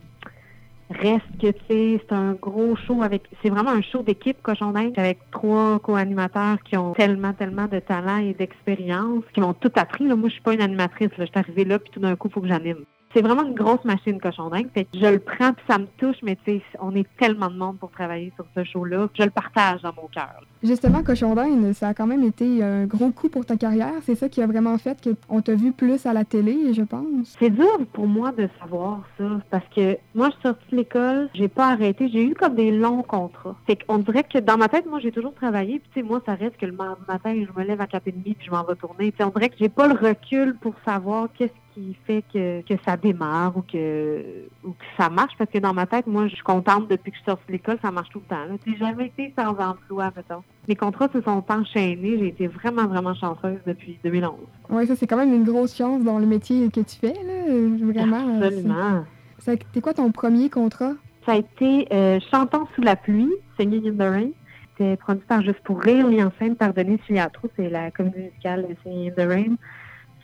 reste 0.90 1.26
que, 1.42 1.48
tu 1.48 1.64
sais, 1.70 2.02
c'est 2.08 2.14
un 2.14 2.34
gros 2.34 2.76
show 2.76 3.02
avec... 3.02 3.24
C'est 3.42 3.50
vraiment 3.50 3.72
un 3.72 3.82
show 3.82 4.04
d'équipe, 4.04 4.42
Cochon 4.42 4.72
d'Inde, 4.72 4.94
avec 4.98 5.20
trois 5.32 5.80
co-animateurs 5.80 6.62
qui 6.64 6.78
ont 6.78 6.94
tellement, 6.94 7.34
tellement 7.34 7.68
de 7.68 7.80
talent 7.80 8.18
et 8.18 8.34
d'expérience, 8.34 9.24
qui 9.34 9.42
m'ont 9.42 9.54
tout 9.54 9.72
appris. 9.76 10.08
Là. 10.08 10.16
Moi, 10.16 10.30
je 10.30 10.34
suis 10.34 10.44
pas 10.44 10.54
une 10.54 10.62
animatrice. 10.62 11.10
Je 11.18 11.24
suis 11.24 11.32
arrivée 11.36 11.66
là, 11.66 11.80
puis 11.80 11.92
tout 11.92 12.00
d'un 12.00 12.16
coup, 12.16 12.28
il 12.28 12.34
faut 12.34 12.42
que 12.42 12.48
j'anime. 12.48 12.86
C'est 13.14 13.22
vraiment 13.22 13.44
une 13.44 13.54
grosse 13.54 13.84
machine 13.86 14.20
cochon. 14.20 14.50
Fait 14.74 14.86
que 14.86 14.90
je 15.00 15.06
le 15.06 15.20
prends 15.20 15.54
puis 15.54 15.64
ça 15.70 15.78
me 15.78 15.86
touche, 15.98 16.18
mais 16.24 16.36
tu 16.44 16.58
sais, 16.58 16.62
on 16.80 16.96
est 16.96 17.08
tellement 17.18 17.50
de 17.50 17.58
monde 17.58 17.78
pour 17.78 17.92
travailler 17.92 18.32
sur 18.36 18.46
ce 18.56 18.64
show-là. 18.64 19.08
Je 19.14 19.24
le 19.24 19.30
partage 19.30 19.82
dans 19.82 19.94
mon 19.94 20.08
cœur. 20.08 20.44
Justement, 20.64 21.04
Cochon 21.04 21.36
d'Inde, 21.36 21.74
ça 21.74 21.90
a 21.90 21.94
quand 21.94 22.08
même 22.08 22.24
été 22.24 22.64
un 22.64 22.86
gros 22.86 23.12
coup 23.12 23.30
pour 23.30 23.46
ta 23.46 23.58
carrière. 23.58 23.94
C'est 24.04 24.16
ça 24.16 24.30
qui 24.30 24.42
a 24.42 24.48
vraiment 24.48 24.78
fait 24.78 25.10
qu'on 25.28 25.42
t'a 25.42 25.56
vu 25.56 25.74
plus 25.74 26.06
à 26.06 26.14
la 26.14 26.24
télé, 26.24 26.74
je 26.74 26.82
pense. 26.82 27.36
C'est 27.40 27.50
dur 27.50 27.80
pour 27.92 28.08
moi 28.08 28.32
de 28.32 28.48
savoir 28.60 29.02
ça 29.18 29.26
parce 29.50 29.66
que 29.76 29.98
moi, 30.16 30.30
je 30.30 30.34
suis 30.34 30.42
sortie 30.44 30.72
de 30.72 30.78
l'école, 30.78 31.30
j'ai 31.34 31.50
pas 31.50 31.70
arrêté. 31.70 32.10
J'ai 32.10 32.24
eu 32.24 32.34
comme 32.34 32.56
des 32.56 32.72
longs 32.72 33.04
contrats. 33.04 33.56
Fait 33.68 33.76
qu'on 33.76 33.98
dirait 34.00 34.24
que 34.24 34.40
dans 34.40 34.58
ma 34.58 34.70
tête, 34.70 34.86
moi, 34.86 35.00
j'ai 35.00 35.12
toujours 35.12 35.34
travaillé. 35.34 35.80
Puis 35.80 35.90
tu 35.94 36.00
sais, 36.00 36.08
moi, 36.08 36.22
ça 36.26 36.36
reste 36.36 36.58
que 36.58 36.66
le 36.66 36.72
matin, 36.72 37.34
je 37.36 37.60
me 37.60 37.66
lève 37.66 37.82
à 37.82 37.86
4h30 37.86 38.14
puis 38.24 38.38
je 38.40 38.52
m'en 38.52 38.64
vais 38.64 38.76
tourner. 38.76 39.14
On 39.20 39.28
dirait 39.28 39.50
que 39.50 39.58
j'ai 39.60 39.70
pas 39.70 39.88
le 39.88 39.96
recul 39.96 40.56
pour 40.62 40.76
savoir 40.86 41.28
qu'est-ce 41.38 41.54
qui 41.74 41.96
fait 42.06 42.24
que, 42.34 42.62
que 42.62 42.74
ça 42.86 42.98
démarre 42.98 43.58
ou 43.58 43.62
que, 43.62 44.24
ou 44.64 44.72
que 44.72 44.86
ça 44.98 45.10
marche? 45.10 45.34
Parce 45.38 45.50
que 45.50 45.58
dans 45.58 45.74
ma 45.74 45.86
tête, 45.86 46.08
moi, 46.08 46.28
je 46.28 46.36
suis 46.36 46.44
contente 46.44 46.88
depuis 46.88 47.12
que 47.12 47.18
je 47.18 47.22
suis 47.22 47.30
sortie 47.30 47.48
de 47.48 47.54
l'école, 47.54 47.78
ça 47.82 47.92
marche 47.92 48.10
tout 48.10 48.22
le 48.28 48.36
temps. 48.36 48.58
J'ai 48.66 48.78
jamais 48.78 49.08
été 49.08 49.34
sans 49.38 49.52
emploi, 49.58 50.12
mettons. 50.16 50.44
Les 50.68 50.76
contrats 50.76 51.10
se 51.12 51.22
sont 51.22 51.44
enchaînés. 51.50 52.18
J'ai 52.20 52.28
été 52.28 52.48
vraiment, 52.48 52.88
vraiment 52.88 53.14
chanceuse 53.14 53.60
depuis 53.66 53.98
2011. 54.04 54.36
Oui, 54.70 54.88
ça, 54.88 54.96
c'est 54.96 55.08
quand 55.08 55.18
même 55.18 55.34
une 55.34 55.44
grosse 55.44 55.76
chance 55.76 56.04
dans 56.04 56.20
le 56.20 56.26
métier 56.26 56.70
que 56.70 56.82
tu 56.82 56.96
fais, 56.96 57.14
là. 57.14 57.92
Vraiment. 57.92 58.42
Absolument. 58.42 59.06
C'était 59.40 59.82
quoi 59.82 59.94
ton 59.94 60.12
premier 60.12 60.50
contrat? 60.50 60.94
Ça 61.26 61.34
a 61.34 61.36
été 61.38 61.88
euh, 61.94 62.20
Chantant 62.32 62.68
sous 62.76 62.82
la 62.82 62.96
pluie, 62.96 63.32
Singing 63.58 63.90
in 63.90 63.94
the 63.94 64.10
Rain. 64.10 64.30
C'était 64.72 64.98
produit 64.98 65.26
par 65.28 65.42
Juste 65.42 65.60
pour 65.64 65.82
rire, 65.82 66.08
mis 66.08 66.24
en 66.24 66.32
scène 66.40 66.56
par 66.56 66.74
Denis 66.74 66.98
Filiatro. 67.06 67.50
C'est 67.56 67.70
la 67.70 67.92
comédie 67.92 68.20
musicale 68.20 68.68
de 68.68 68.76
Singing 68.84 69.12
in 69.12 69.14
the 69.14 69.28
Rain. 69.28 69.56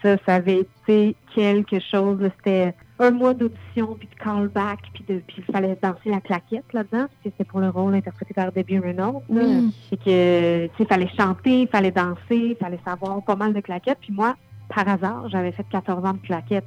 Ça, 0.01 0.15
ça 0.25 0.35
avait 0.35 0.59
été 0.85 1.15
quelque 1.35 1.79
chose. 1.79 2.19
C'était 2.37 2.73
un 2.99 3.11
mois 3.11 3.33
d'audition, 3.33 3.95
puis 3.97 4.07
de 4.07 4.23
callback, 4.23 4.79
puis, 4.93 5.03
de, 5.07 5.19
puis 5.27 5.37
il 5.45 5.53
fallait 5.53 5.77
danser 5.81 6.09
la 6.09 6.19
claquette 6.21 6.65
là-dedans, 6.73 7.07
parce 7.07 7.13
que 7.23 7.29
c'était 7.29 7.43
pour 7.45 7.59
le 7.59 7.69
rôle 7.69 7.95
interprété 7.95 8.33
par 8.33 8.51
Debbie 8.51 8.79
Reynolds. 8.79 9.21
Oui. 9.29 9.73
Et 9.91 9.97
que, 9.97 10.65
tu 10.67 10.71
sais, 10.77 10.83
il 10.83 10.85
fallait 10.87 11.09
chanter, 11.17 11.61
il 11.61 11.67
fallait 11.67 11.91
danser, 11.91 12.15
il 12.31 12.55
fallait 12.59 12.79
savoir 12.85 13.21
pas 13.23 13.35
mal 13.35 13.53
de 13.53 13.59
claquettes. 13.61 13.99
Puis 14.01 14.13
moi, 14.13 14.35
par 14.73 14.87
hasard, 14.87 15.27
j'avais 15.29 15.51
fait 15.51 15.65
14 15.69 16.05
ans 16.05 16.13
de 16.13 16.19
claquettes. 16.27 16.65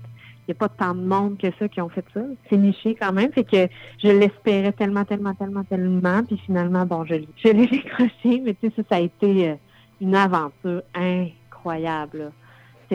Il 0.49 0.51
n'y 0.51 0.57
a 0.57 0.59
pas 0.59 0.69
tant 0.69 0.95
de 0.95 1.01
monde 1.07 1.39
que 1.39 1.47
ça 1.59 1.69
qui 1.69 1.81
ont 1.81 1.89
fait 1.89 2.05
ça. 2.13 2.21
C'est 2.51 2.57
niché 2.57 2.97
quand 3.01 3.13
même. 3.13 3.31
Fait 3.33 3.45
que 3.45 3.69
je 4.03 4.09
l'espérais 4.09 4.73
tellement, 4.73 5.05
tellement, 5.05 5.35
tellement, 5.35 5.63
tellement. 5.65 6.25
Puis 6.25 6.37
finalement, 6.45 6.85
bon, 6.85 7.05
je, 7.05 7.15
l'ai- 7.15 7.29
je 7.37 7.49
l'ai 7.49 7.67
décroché. 7.69 8.41
Mais 8.45 8.55
tu 8.55 8.69
sais, 8.69 8.73
ça, 8.77 8.83
ça 8.91 8.97
a 8.97 9.01
été 9.01 9.51
euh, 9.51 9.55
une 10.01 10.17
aventure 10.17 10.83
incroyable. 10.95 12.33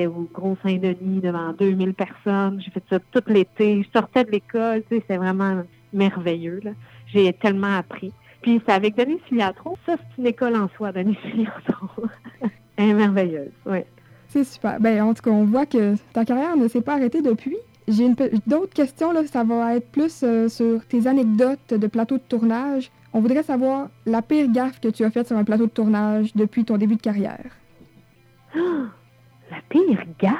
Au 0.05 0.29
Gros 0.33 0.57
Saint-Denis 0.61 1.21
devant 1.21 1.53
2000 1.53 1.93
personnes. 1.93 2.61
J'ai 2.63 2.71
fait 2.71 2.83
ça 2.89 2.99
tout 3.11 3.23
l'été. 3.27 3.83
Je 3.83 3.99
sortais 3.99 4.23
de 4.23 4.31
l'école. 4.31 4.83
Tu 4.89 4.97
sais, 4.97 5.03
c'est 5.07 5.17
vraiment 5.17 5.63
merveilleux. 5.93 6.59
là. 6.63 6.71
J'ai 7.07 7.33
tellement 7.33 7.77
appris. 7.77 8.13
Puis 8.41 8.61
c'est 8.65 8.73
avec 8.73 8.95
Denis 8.95 9.19
Filiatro. 9.27 9.77
Ça, 9.85 9.95
c'est 9.97 10.21
une 10.21 10.27
école 10.27 10.55
en 10.55 10.69
soi, 10.75 10.91
Denis 10.91 11.15
Filiatro. 11.15 11.87
Elle 12.77 12.89
est 12.89 12.93
merveilleuse, 12.93 13.51
oui. 13.65 13.79
C'est 14.27 14.43
super. 14.43 14.79
Ben, 14.79 15.01
en 15.01 15.13
tout 15.13 15.23
cas, 15.23 15.31
on 15.31 15.45
voit 15.45 15.65
que 15.65 15.95
ta 16.13 16.25
carrière 16.25 16.55
ne 16.57 16.67
s'est 16.67 16.81
pas 16.81 16.93
arrêtée 16.95 17.21
depuis. 17.21 17.57
J'ai 17.87 18.05
une 18.05 18.15
d'autres 18.45 18.73
questions, 18.73 19.13
là, 19.13 19.25
ça 19.25 19.45
va 19.45 19.77
être 19.77 19.89
plus 19.89 20.21
euh, 20.23 20.49
sur 20.49 20.85
tes 20.85 21.07
anecdotes 21.07 21.73
de 21.73 21.87
plateau 21.87 22.17
de 22.17 22.23
tournage. 22.27 22.91
On 23.13 23.21
voudrait 23.21 23.43
savoir 23.43 23.87
la 24.05 24.21
pire 24.21 24.51
gaffe 24.51 24.81
que 24.81 24.89
tu 24.89 25.05
as 25.05 25.09
faite 25.09 25.27
sur 25.27 25.37
un 25.37 25.45
plateau 25.45 25.65
de 25.65 25.71
tournage 25.71 26.35
depuis 26.35 26.65
ton 26.65 26.77
début 26.77 26.97
de 26.97 27.01
carrière. 27.01 27.49
La 29.51 29.57
pire 29.69 30.03
gaffe. 30.19 30.35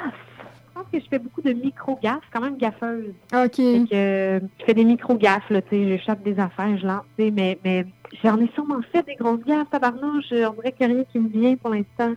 Je 0.68 0.74
pense 0.82 0.86
que 0.92 1.00
je 1.00 1.08
fais 1.08 1.18
beaucoup 1.18 1.42
de 1.42 1.52
micro-gaffes, 1.52 2.22
quand 2.32 2.40
même 2.40 2.56
gaffeuse. 2.56 3.12
OK. 3.34 3.56
Fait 3.56 3.84
que, 3.90 3.94
euh, 3.94 4.40
je 4.60 4.64
fais 4.64 4.74
des 4.74 4.84
micro-gaffes, 4.84 5.50
là, 5.50 5.60
tu 5.62 5.70
sais, 5.70 5.88
j'échappe 5.88 6.22
des 6.22 6.38
affaires, 6.38 6.76
je 6.78 6.86
lance, 6.86 7.02
tu 7.18 7.24
sais, 7.24 7.30
mais, 7.32 7.58
mais 7.64 7.84
j'en 8.22 8.38
ai 8.40 8.48
sûrement 8.54 8.80
fait 8.92 9.04
des 9.04 9.16
grosses 9.16 9.42
gaffes, 9.44 9.68
tabarnouche. 9.70 10.26
On 10.32 10.52
dirait 10.52 10.72
qu'il 10.72 10.86
n'y 10.86 10.92
a 10.92 10.96
rien 10.96 11.04
qui 11.10 11.18
me 11.18 11.28
vient 11.28 11.56
pour 11.56 11.70
l'instant. 11.70 12.14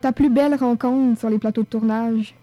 Ta 0.00 0.12
plus 0.12 0.30
belle 0.30 0.54
rencontre 0.54 1.18
sur 1.18 1.28
les 1.28 1.38
plateaux 1.38 1.62
de 1.62 1.66
tournage. 1.66 2.34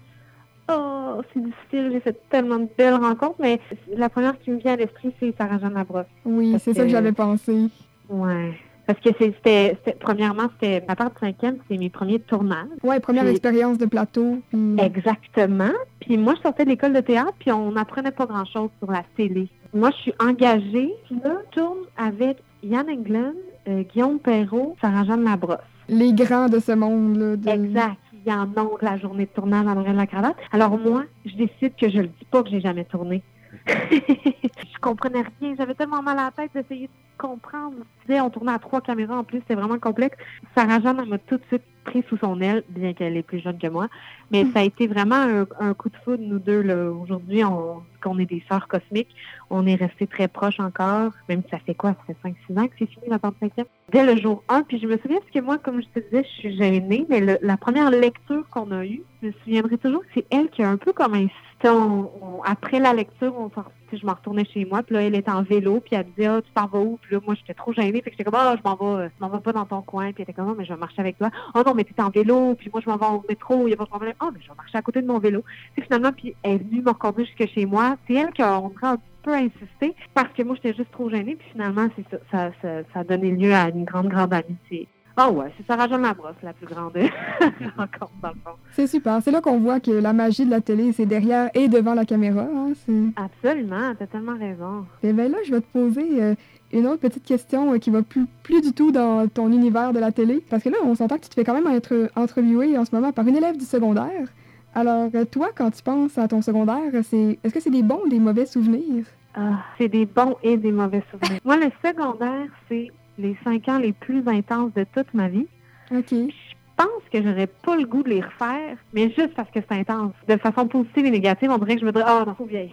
Oh, 0.69 1.21
c'est 1.33 1.41
difficile, 1.41 1.89
j'ai 1.93 2.01
fait 2.01 2.21
tellement 2.29 2.59
de 2.59 2.67
belles 2.77 2.93
rencontres, 2.95 3.37
mais 3.39 3.59
la 3.95 4.09
première 4.09 4.37
qui 4.37 4.51
me 4.51 4.57
vient 4.57 4.73
à 4.73 4.75
l'esprit, 4.75 5.13
c'est 5.19 5.33
Sarah-Jeanne 5.37 5.73
Labrosse. 5.73 6.05
Oui, 6.25 6.55
c'est 6.59 6.73
ça 6.73 6.81
que 6.81 6.85
que- 6.85 6.91
j'avais 6.91 7.13
pensé. 7.13 7.69
Ouais. 8.09 8.53
Parce 8.87 8.99
que 9.01 9.09
c'est- 9.19 9.33
c'était, 9.35 9.77
premièrement, 9.99 10.43
c'était, 10.53 10.83
à 10.87 10.95
part 10.95 11.11
de 11.11 11.19
cinquième, 11.19 11.57
c'était 11.63 11.77
mes 11.77 11.89
premiers 11.89 12.19
tournages. 12.19 12.65
Ouais, 12.83 12.99
première 13.01 13.23
Puis- 13.23 13.31
expérience 13.31 13.77
de 13.77 13.85
plateau. 13.85 14.39
puis- 14.49 14.77
Exactement. 14.79 15.73
Puis 15.99 16.17
moi, 16.17 16.33
je 16.37 16.41
sortais 16.41 16.63
de 16.63 16.69
l'école 16.69 16.93
de 16.93 17.01
théâtre, 17.01 17.33
puis 17.37 17.51
on 17.51 17.71
n'apprenait 17.73 18.11
pas 18.11 18.25
grand-chose 18.25 18.69
sur 18.79 18.89
la 18.91 19.03
télé. 19.15 19.49
Moi, 19.73 19.91
je 19.91 19.97
suis 20.03 20.13
engagée, 20.19 20.93
puis 21.05 21.19
là, 21.23 21.33
je 21.51 21.59
tourne 21.59 21.79
avec 21.97 22.37
Yann 22.63 22.89
Englund, 22.89 23.35
euh, 23.67 23.83
Guillaume 23.93 24.19
Perrault, 24.19 24.75
Sarah-Jeanne 24.81 25.23
Labrosse. 25.25 25.57
Les 25.89 26.13
grands 26.13 26.47
de 26.47 26.59
ce 26.59 26.71
monde-là. 26.71 27.35
de- 27.35 27.49
Exact. 27.49 27.97
Il 28.25 28.31
y 28.31 28.33
en 28.33 28.43
a 28.43 28.67
la 28.81 28.97
journée 28.97 29.23
de 29.25 29.29
tournage 29.29 29.65
en 29.65 29.77
arrière 29.77 29.93
de 29.93 29.97
la 29.97 30.07
cravate. 30.07 30.35
Alors 30.51 30.77
moi, 30.77 31.03
je 31.25 31.35
décide 31.35 31.75
que 31.79 31.89
je 31.89 31.99
le 31.99 32.07
dis 32.07 32.25
pas 32.29 32.43
que 32.43 32.49
j'ai 32.49 32.59
jamais 32.59 32.83
tourné. 32.83 33.21
je 33.91 34.79
comprenais 34.81 35.23
rien. 35.41 35.55
J'avais 35.57 35.75
tellement 35.75 36.01
mal 36.01 36.17
à 36.19 36.25
la 36.25 36.31
tête 36.31 36.51
d'essayer 36.53 36.87
de 36.87 36.91
comprendre. 37.17 37.75
On 38.09 38.29
tournait 38.29 38.53
à 38.53 38.59
trois 38.59 38.81
caméras 38.81 39.17
en 39.17 39.23
plus, 39.23 39.39
c'était 39.39 39.55
vraiment 39.55 39.79
complexe. 39.79 40.17
Sarah 40.55 40.79
Jeanne 40.79 41.03
m'a 41.07 41.17
tout 41.17 41.37
de 41.37 41.43
suite 41.47 41.63
pris 41.83 42.03
sous 42.09 42.17
son 42.17 42.39
aile, 42.41 42.63
bien 42.69 42.93
qu'elle 42.93 43.15
est 43.17 43.23
plus 43.23 43.39
jeune 43.39 43.57
que 43.57 43.67
moi. 43.67 43.87
Mais 44.31 44.45
ça 44.53 44.59
a 44.59 44.63
été 44.63 44.87
vraiment 44.87 45.15
un, 45.15 45.45
un 45.59 45.73
coup 45.73 45.89
de 45.89 45.95
foudre, 46.03 46.23
nous 46.25 46.39
deux. 46.39 46.63
Aujourd'hui, 46.89 47.43
on, 47.43 47.81
qu'on 48.03 48.19
est 48.19 48.25
des 48.25 48.43
sœurs 48.49 48.67
cosmiques, 48.67 49.13
on 49.49 49.65
est 49.65 49.75
restés 49.75 50.07
très 50.07 50.27
proches 50.27 50.59
encore, 50.59 51.11
même 51.29 51.43
si 51.43 51.49
ça 51.49 51.59
fait 51.59 51.75
quoi? 51.75 51.95
Ça 52.07 52.13
fait 52.13 52.29
5-6 52.53 52.59
ans 52.59 52.67
que 52.67 52.73
c'est 52.79 52.87
fini 52.89 53.05
la 53.09 53.17
35e. 53.19 53.65
Dès 53.91 54.05
le 54.05 54.19
jour 54.21 54.43
1, 54.49 54.63
puis 54.63 54.79
je 54.79 54.87
me 54.87 54.97
souviens, 54.97 55.19
parce 55.19 55.31
que 55.31 55.39
moi, 55.39 55.57
comme 55.57 55.81
je 55.81 55.87
te 55.87 55.99
disais, 56.05 56.23
je 56.23 56.29
suis 56.39 56.57
gênée, 56.57 57.05
mais 57.09 57.21
le- 57.21 57.39
la 57.41 57.55
première 57.57 57.89
lecture 57.89 58.47
qu'on 58.49 58.71
a 58.71 58.85
eue, 58.85 59.01
je 59.21 59.27
me 59.27 59.33
souviendrai 59.43 59.77
toujours 59.77 60.01
que 60.01 60.07
c'est 60.13 60.25
elle 60.29 60.49
qui 60.49 60.63
a 60.63 60.69
un 60.69 60.77
peu 60.77 60.91
comme 60.93 61.13
insisté. 61.13 61.33
On- 61.65 62.09
on- 62.21 62.41
après 62.43 62.79
la 62.79 62.93
lecture, 62.93 63.33
on 63.37 63.49
sais, 63.89 63.97
je 63.97 64.05
m'en 64.05 64.13
retournais 64.13 64.45
chez 64.45 64.65
moi, 64.65 64.83
puis 64.83 64.95
là, 64.95 65.01
elle 65.03 65.15
était 65.15 65.31
en 65.31 65.43
vélo, 65.43 65.79
puis 65.79 65.95
elle 65.95 66.05
me 66.05 66.11
disait, 66.11 66.27
ah, 66.27 66.41
tu 66.41 66.51
t'en 66.53 66.67
vas 66.67 66.79
où? 66.79 66.97
Puis 67.01 67.15
là, 67.15 67.21
moi, 67.25 67.35
j'étais 67.35 67.53
trop 67.53 67.73
gênée, 67.73 68.01
fait 68.01 68.09
que 68.09 68.11
j'étais 68.11 68.23
comme, 68.23 68.35
ah, 68.35 68.55
je 68.57 68.69
m'en 68.69 68.75
vais, 68.75 69.07
je 69.07 69.23
m'en 69.23 69.29
vais 69.29 69.39
pas 69.39 69.53
dans 69.53 69.65
ton 69.65 69.81
coin, 69.81 70.11
puis 70.11 70.15
elle 70.17 70.23
était 70.23 70.33
comme, 70.33 70.49
Ah, 70.49 70.55
mais 70.57 70.65
je 70.65 70.73
vais 70.73 70.79
marcher 70.79 70.99
avec 71.01 71.17
toi. 71.17 71.29
Oh 71.55 71.61
non, 71.65 71.73
mais 71.73 71.83
t'es 71.83 72.01
en 72.01 72.09
vélo, 72.09 72.55
puis 72.55 72.69
moi, 72.71 72.81
je 72.83 72.89
m'en 72.89 72.97
vais 72.97 73.05
au 73.05 73.25
métro, 73.27 73.61
il 73.61 73.67
n'y 73.67 73.73
a 73.73 73.77
pas 73.77 73.85
de 73.85 73.89
problème. 73.89 74.13
Oh, 74.21 74.29
mais 74.33 74.39
je 74.41 74.49
vais 74.49 74.55
marcher 74.55 74.77
à 74.77 74.81
côté 74.81 75.01
de 75.01 75.07
mon 75.07 75.19
vélo. 75.19 75.43
Puis 75.73 75.83
finalement, 75.83 76.11
puis 76.11 76.35
elle 76.43 76.53
est 76.53 76.57
venue 76.57 76.81
me 76.81 76.89
reconduire 76.89 77.27
jusque 77.27 77.51
chez 77.53 77.65
moi. 77.65 77.97
C'est 78.07 78.15
elle 78.15 78.31
qui 78.31 78.41
a, 78.41 78.59
on 78.59 78.71
un 78.81 78.97
peu 79.23 79.33
insisté, 79.33 79.95
parce 80.13 80.31
que 80.33 80.43
moi, 80.43 80.55
j'étais 80.55 80.77
juste 80.77 80.91
trop 80.91 81.09
gênée, 81.09 81.35
puis 81.35 81.47
finalement, 81.51 81.87
c'est 81.95 82.05
ça, 82.09 82.17
ça, 82.31 82.51
ça, 82.61 82.83
ça 82.93 82.99
a 82.99 83.03
donné 83.03 83.31
lieu 83.31 83.53
à 83.53 83.69
une 83.69 83.83
grande, 83.83 84.07
grande 84.07 84.33
amitié. 84.33 84.87
Ah 85.19 85.31
ouais, 85.31 85.51
c'est 85.57 85.65
Sarah 85.65 85.87
Jeanne 85.87 86.03
Labrosse, 86.03 86.35
la 86.43 86.53
plus 86.53 86.67
grande 86.67 86.93
rencontre, 87.77 88.11
dans 88.21 88.29
le 88.29 88.35
fond. 88.43 88.51
C'est 88.73 88.85
super. 88.87 89.19
C'est 89.23 89.31
là 89.31 89.41
qu'on 89.41 89.59
voit 89.59 89.79
que 89.79 89.89
la 89.91 90.13
magie 90.13 90.45
de 90.45 90.51
la 90.51 90.61
télé, 90.61 90.91
c'est 90.93 91.07
derrière 91.07 91.49
et 91.55 91.67
devant 91.67 91.95
la 91.95 92.05
caméra. 92.05 92.41
hein. 92.43 92.73
Absolument, 93.15 93.93
t'as 93.97 94.05
tellement 94.05 94.37
raison. 94.37 94.85
Et 95.01 95.13
bien 95.13 95.27
là, 95.29 95.37
je 95.45 95.51
vais 95.55 95.61
te 95.61 95.65
poser 95.73 96.21
euh, 96.23 96.35
une 96.71 96.85
autre 96.85 96.99
petite 97.01 97.23
question 97.25 97.73
euh, 97.73 97.77
qui 97.79 97.89
va 97.89 98.03
plus, 98.03 98.27
plus 98.43 98.61
du 98.61 98.73
tout 98.73 98.91
dans 98.91 99.27
ton 99.27 99.51
univers 99.51 99.91
de 99.91 99.99
la 99.99 100.11
télé. 100.11 100.43
Parce 100.49 100.61
que 100.61 100.69
là, 100.69 100.77
on 100.85 100.93
s'entend 100.93 101.15
que 101.17 101.23
tu 101.23 101.29
te 101.29 101.33
fais 101.33 101.43
quand 101.43 101.59
même 101.59 101.67
être 101.75 102.09
interviewé 102.15 102.77
en 102.77 102.85
ce 102.85 102.93
moment 102.93 103.11
par 103.11 103.25
une 103.27 103.35
élève 103.37 103.57
du 103.57 103.65
secondaire. 103.65 104.27
Alors, 104.75 105.09
euh, 105.15 105.25
toi, 105.25 105.49
quand 105.55 105.71
tu 105.71 105.81
penses 105.81 106.15
à 106.19 106.27
ton 106.27 106.43
secondaire, 106.43 106.91
c'est 107.03 107.39
est-ce 107.43 107.53
que 107.53 107.59
c'est 107.59 107.71
des 107.71 107.81
bons 107.81 108.01
ou 108.05 108.09
des 108.09 108.19
mauvais 108.19 108.45
souvenirs? 108.45 109.05
Ah, 109.33 109.63
c'est 109.79 109.87
des 109.87 110.05
bons 110.05 110.35
et 110.43 110.57
des 110.57 110.71
mauvais 110.71 111.03
souvenirs. 111.11 111.39
Moi, 111.43 111.57
le 111.57 111.71
secondaire, 111.83 112.47
c'est 112.69 112.91
les 113.17 113.35
cinq 113.43 113.67
ans 113.69 113.79
les 113.79 113.93
plus 113.93 114.23
intenses 114.27 114.73
de 114.73 114.85
toute 114.93 115.13
ma 115.13 115.27
vie. 115.27 115.47
OK. 115.91 116.11
Je 116.11 116.83
pense 116.83 117.03
que 117.11 117.23
j'aurais 117.23 117.47
pas 117.47 117.75
le 117.75 117.85
goût 117.85 118.03
de 118.03 118.09
les 118.09 118.21
refaire, 118.21 118.77
mais 118.93 119.05
juste 119.17 119.33
parce 119.35 119.49
que 119.49 119.59
c'est 119.67 119.79
intense. 119.79 120.13
De 120.27 120.37
façon 120.37 120.67
positive 120.67 121.05
et 121.07 121.09
négative, 121.11 121.49
on 121.49 121.57
dirait 121.57 121.73
que 121.75 121.81
je 121.81 121.85
me 121.87 121.91
dirais, 121.91 122.05
ah, 122.07 122.23
non, 122.27 122.33
trop 122.35 122.45
vieille. 122.45 122.71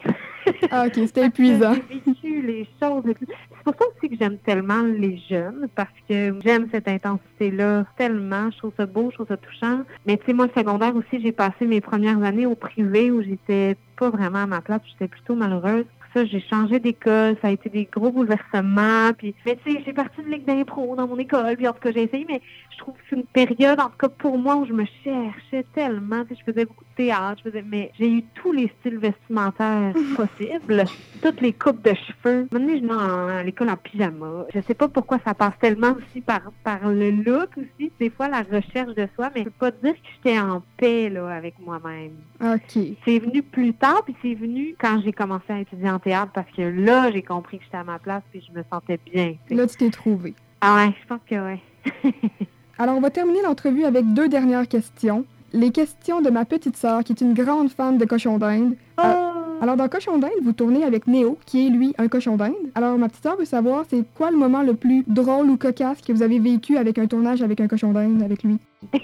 Ah, 0.70 0.85
OK, 0.87 0.92
c'était 1.07 1.24
épuisant. 1.26 1.72
J'ai 1.90 2.00
vécu 2.12 2.42
les 2.42 2.68
choses. 2.83 3.02
les 3.07 3.14
plus- 3.14 3.26
C'est 3.26 3.64
pour 3.64 3.74
ça 3.78 3.85
aussi 3.96 4.11
que 4.11 4.16
j'aime 4.20 4.37
tellement 4.44 4.83
les 4.83 5.16
jeunes, 5.30 5.68
parce 5.74 5.88
que 6.07 6.38
j'aime 6.44 6.68
cette 6.70 6.87
intensité-là 6.87 7.87
tellement. 7.96 8.50
Je 8.50 8.59
trouve 8.59 8.72
ça 8.76 8.85
beau, 8.85 9.09
je 9.11 9.14
trouve 9.14 9.28
ça 9.28 9.38
touchant. 9.38 9.85
Mais 10.07 10.18
tu 10.18 10.26
sais, 10.26 10.33
moi, 10.35 10.48
le 10.54 10.61
secondaire 10.61 10.94
aussi, 10.94 11.22
j'ai 11.22 11.33
passé 11.33 11.64
mes 11.64 11.80
premières 11.80 12.22
années 12.22 12.44
au 12.44 12.57
privé 12.57 13.11
où 13.11 13.22
j'étais 13.22 13.76
pas 13.96 14.11
vraiment 14.11 14.40
à 14.42 14.46
ma 14.46 14.61
place, 14.61 14.83
j'étais 14.92 15.09
plutôt 15.09 15.35
malheureuse. 15.35 15.87
Ça, 16.14 16.24
j'ai 16.24 16.40
changé 16.40 16.79
d'école, 16.79 17.37
ça 17.42 17.48
a 17.48 17.50
été 17.50 17.68
des 17.68 17.87
gros 17.87 18.12
bouleversements. 18.12 19.12
Puis, 19.18 19.35
mais 19.44 19.57
tu 19.57 19.72
sais, 19.72 19.83
j'ai 19.85 19.92
parti 19.92 20.22
de 20.22 20.29
ligue 20.29 20.46
d'impro 20.46 20.94
dans 20.96 21.09
mon 21.09 21.18
école, 21.18 21.57
puis 21.57 21.66
en 21.66 21.72
tout 21.72 21.81
cas, 21.81 21.90
j'ai 21.92 22.05
essayé, 22.05 22.24
mais 22.29 22.40
je 22.72 22.79
trouve 22.79 22.94
que 22.94 23.00
c'est 23.11 23.16
une 23.16 23.24
période, 23.27 23.81
en 23.81 23.88
tout 23.88 23.96
cas 23.98 24.09
pour 24.09 24.38
moi, 24.38 24.57
où 24.57 24.64
je 24.66 24.72
me 24.72 24.85
cherchais 25.03 25.64
tellement. 25.74 26.22
Tu 26.24 26.35
sais, 26.35 26.40
je 26.46 26.53
faisais 26.53 26.64
beaucoup 26.66 26.85
de 26.85 26.94
théâtre, 27.05 27.42
je 27.44 27.50
faisais, 27.50 27.62
mais 27.66 27.90
j'ai 27.98 28.09
eu 28.11 28.24
tous 28.35 28.53
les 28.53 28.70
styles 28.79 28.98
vestimentaires 28.98 29.92
possibles, 30.16 30.85
toutes 31.20 31.40
les 31.40 31.53
coupes 31.53 31.83
de 31.83 31.94
cheveux. 31.94 32.48
Maintenant, 32.53 32.74
je 32.74 32.81
venais 32.81 32.92
en- 32.92 33.29
à 33.29 33.42
l'école 33.42 33.70
en 33.70 33.77
pyjama. 33.77 34.44
Je 34.55 34.61
sais 34.61 34.74
pas 34.74 34.88
pourquoi 34.88 35.18
ça 35.24 35.35
passe 35.35 35.59
tellement 35.61 35.92
aussi 35.96 36.20
par, 36.20 36.53
par 36.62 36.88
le 36.88 37.11
look 37.11 37.50
aussi, 37.57 37.92
des 37.98 38.11
fois 38.11 38.29
la 38.29 38.42
recherche 38.42 38.94
de 38.94 39.09
soi, 39.14 39.31
mais 39.35 39.40
je 39.40 39.44
peux 39.44 39.50
pas 39.50 39.70
dire 39.70 39.94
que 39.94 39.98
j'étais 40.16 40.38
en 40.38 40.62
paix 40.77 41.09
là, 41.09 41.29
avec 41.29 41.59
moi-même. 41.59 42.12
OK. 42.40 42.79
C'est 43.05 43.18
venu 43.18 43.42
plus 43.42 43.74
tard, 43.74 44.03
puis 44.05 44.14
c'est 44.22 44.35
venu 44.35 44.74
quand 44.79 45.00
j'ai 45.05 45.12
commencé 45.12 45.44
à 45.48 45.61
étudier 45.61 45.90
en 45.90 45.98
théâtre, 46.05 46.31
parce 46.33 46.51
que 46.57 46.62
là, 46.62 47.11
j'ai 47.11 47.23
compris 47.23 47.59
que 47.59 47.64
j'étais 47.64 47.79
à 47.79 47.85
ma 47.85 47.99
place, 47.99 48.23
puis 48.31 48.45
je 48.47 48.57
me 48.57 48.64
sentais 48.71 49.01
bien. 49.12 49.35
Là, 49.51 49.67
tu 49.67 49.77
t'es 49.77 49.90
trouvé. 49.90 50.35
Ah 50.61 50.77
ouais, 50.77 50.95
je 51.01 51.07
pense 51.07 51.21
que 51.29 51.35
ouais. 51.35 51.61
Alors, 52.79 52.97
on 52.97 53.01
va 53.01 53.11
terminer 53.11 53.43
l'entrevue 53.43 53.85
avec 53.85 54.12
deux 54.14 54.29
dernières 54.29 54.69
questions. 54.69 55.25
Les 55.53 55.71
questions 55.71 56.21
de 56.21 56.31
ma 56.31 56.45
petite 56.45 56.77
sœur, 56.77 57.05
qui 57.05 57.12
est 57.12 57.21
une 57.21 57.35
grande 57.35 57.71
fan 57.71 57.99
de 57.99 58.05
cochon 58.05 58.38
d'Inde. 58.38 58.77
Oh! 59.03 59.35
Alors, 59.61 59.77
dans 59.77 59.88
Cochon 59.88 60.19
d'Inde, 60.19 60.43
vous 60.43 60.53
tournez 60.53 60.85
avec 60.85 61.07
Néo, 61.07 61.38
qui 61.47 61.67
est 61.67 61.71
lui 61.71 61.95
un 61.97 62.09
cochon 62.09 62.37
d'Inde. 62.37 62.53
Alors, 62.75 62.99
ma 62.99 63.09
petite 63.09 63.23
sœur 63.23 63.37
veut 63.37 63.45
savoir, 63.45 63.85
c'est 63.88 64.05
quoi 64.14 64.31
le 64.31 64.37
moment 64.37 64.62
le 64.62 64.75
plus 64.75 65.05
drôle 65.07 65.49
ou 65.49 65.57
cocasse 65.57 66.03
que 66.03 66.12
vous 66.12 66.23
avez 66.23 66.38
vécu 66.38 66.77
avec 66.77 66.99
un 66.99 67.07
tournage 67.07 67.40
avec 67.40 67.61
un 67.61 67.69
cochon 67.69 67.93
d'Inde 67.93 68.23
avec 68.23 68.43
lui? 68.43 68.59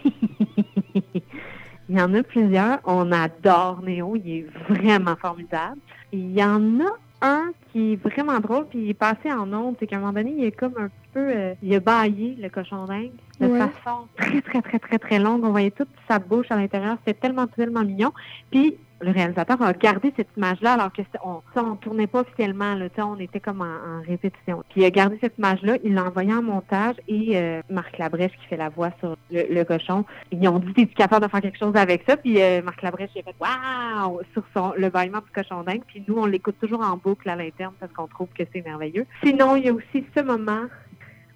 Il 1.90 1.98
y 1.98 2.00
en 2.00 2.14
a 2.14 2.22
plusieurs. 2.22 2.78
On 2.84 3.10
adore 3.10 3.82
Néo. 3.82 4.14
Il 4.14 4.30
est 4.30 4.46
vraiment 4.68 5.16
formidable. 5.16 5.78
Il 6.12 6.30
y 6.30 6.42
en 6.42 6.78
a 6.80 6.92
un 7.20 7.50
qui 7.72 7.94
est 7.94 7.96
vraiment 7.96 8.38
drôle, 8.38 8.66
puis 8.68 8.78
il 8.78 8.90
est 8.90 8.94
passé 8.94 9.30
en 9.32 9.52
ondes. 9.52 9.74
C'est 9.80 9.88
qu'à 9.88 9.96
un 9.96 9.98
moment 9.98 10.12
donné, 10.12 10.32
il 10.38 10.44
est 10.44 10.52
comme 10.52 10.74
un 10.78 10.86
petit 10.86 11.08
peu... 11.12 11.18
euh, 11.20 11.54
il 11.64 11.74
a 11.74 11.80
baillé, 11.80 12.36
le 12.40 12.48
cochon 12.48 12.84
dingue, 12.84 13.10
de 13.40 13.46
Ouais. 13.46 13.58
façon 13.58 14.06
très, 14.16 14.40
très, 14.40 14.62
très, 14.62 14.78
très, 14.78 14.98
très 15.00 15.18
longue. 15.18 15.42
On 15.44 15.50
voyait 15.50 15.72
toute 15.72 15.88
sa 16.08 16.20
bouche 16.20 16.46
à 16.50 16.56
l'intérieur. 16.56 16.96
C'était 17.04 17.18
tellement, 17.20 17.48
tellement 17.48 17.82
mignon. 17.82 18.12
Puis 18.52 18.76
le 19.00 19.10
réalisateur 19.10 19.60
a 19.62 19.72
gardé 19.72 20.12
cette 20.16 20.28
image-là 20.36 20.74
alors 20.74 20.92
que 20.92 21.02
on 21.24 21.42
ça, 21.54 21.64
on 21.64 21.76
tournait 21.76 22.06
pas 22.06 22.20
officiellement, 22.20 22.74
là, 22.74 22.88
on 22.98 23.18
était 23.18 23.40
comme 23.40 23.60
en, 23.60 23.64
en 23.64 24.02
répétition. 24.06 24.62
Puis 24.68 24.82
il 24.82 24.84
a 24.84 24.90
gardé 24.90 25.18
cette 25.20 25.38
image-là, 25.38 25.78
il 25.84 25.94
l'a 25.94 26.04
envoyé 26.04 26.32
en 26.32 26.42
montage 26.42 26.96
et 27.08 27.36
euh, 27.36 27.62
Marc 27.70 27.98
Labrèche 27.98 28.32
qui 28.32 28.46
fait 28.46 28.56
la 28.56 28.68
voix 28.68 28.90
sur 29.00 29.16
le, 29.30 29.52
le 29.52 29.64
cochon, 29.64 30.04
ils 30.30 30.46
ont 30.48 30.58
dit 30.58 30.72
t'es-tu 30.72 30.94
capable 30.94 31.24
de 31.26 31.30
faire 31.30 31.40
quelque 31.40 31.58
chose 31.58 31.76
avec 31.76 32.04
ça? 32.06 32.16
Puis 32.16 32.40
euh, 32.40 32.62
Marc 32.62 32.82
Labrèche 32.82 33.10
il 33.14 33.20
a 33.20 33.22
fait 33.24 33.34
Waouh! 33.40 34.20
sur 34.32 34.42
son 34.54 34.72
le 34.76 34.90
bâillement 34.90 35.18
du 35.18 35.30
cochon 35.32 35.62
dingue. 35.62 35.82
Puis 35.86 36.02
nous, 36.06 36.16
on 36.16 36.26
l'écoute 36.26 36.56
toujours 36.60 36.80
en 36.80 36.96
boucle 36.96 37.28
à 37.28 37.36
l'interne 37.36 37.74
parce 37.78 37.92
qu'on 37.92 38.06
trouve 38.06 38.28
que 38.36 38.44
c'est 38.52 38.64
merveilleux. 38.64 39.06
Sinon, 39.24 39.56
il 39.56 39.64
y 39.64 39.68
a 39.68 39.72
aussi 39.72 40.04
ce 40.16 40.22
moment. 40.22 40.66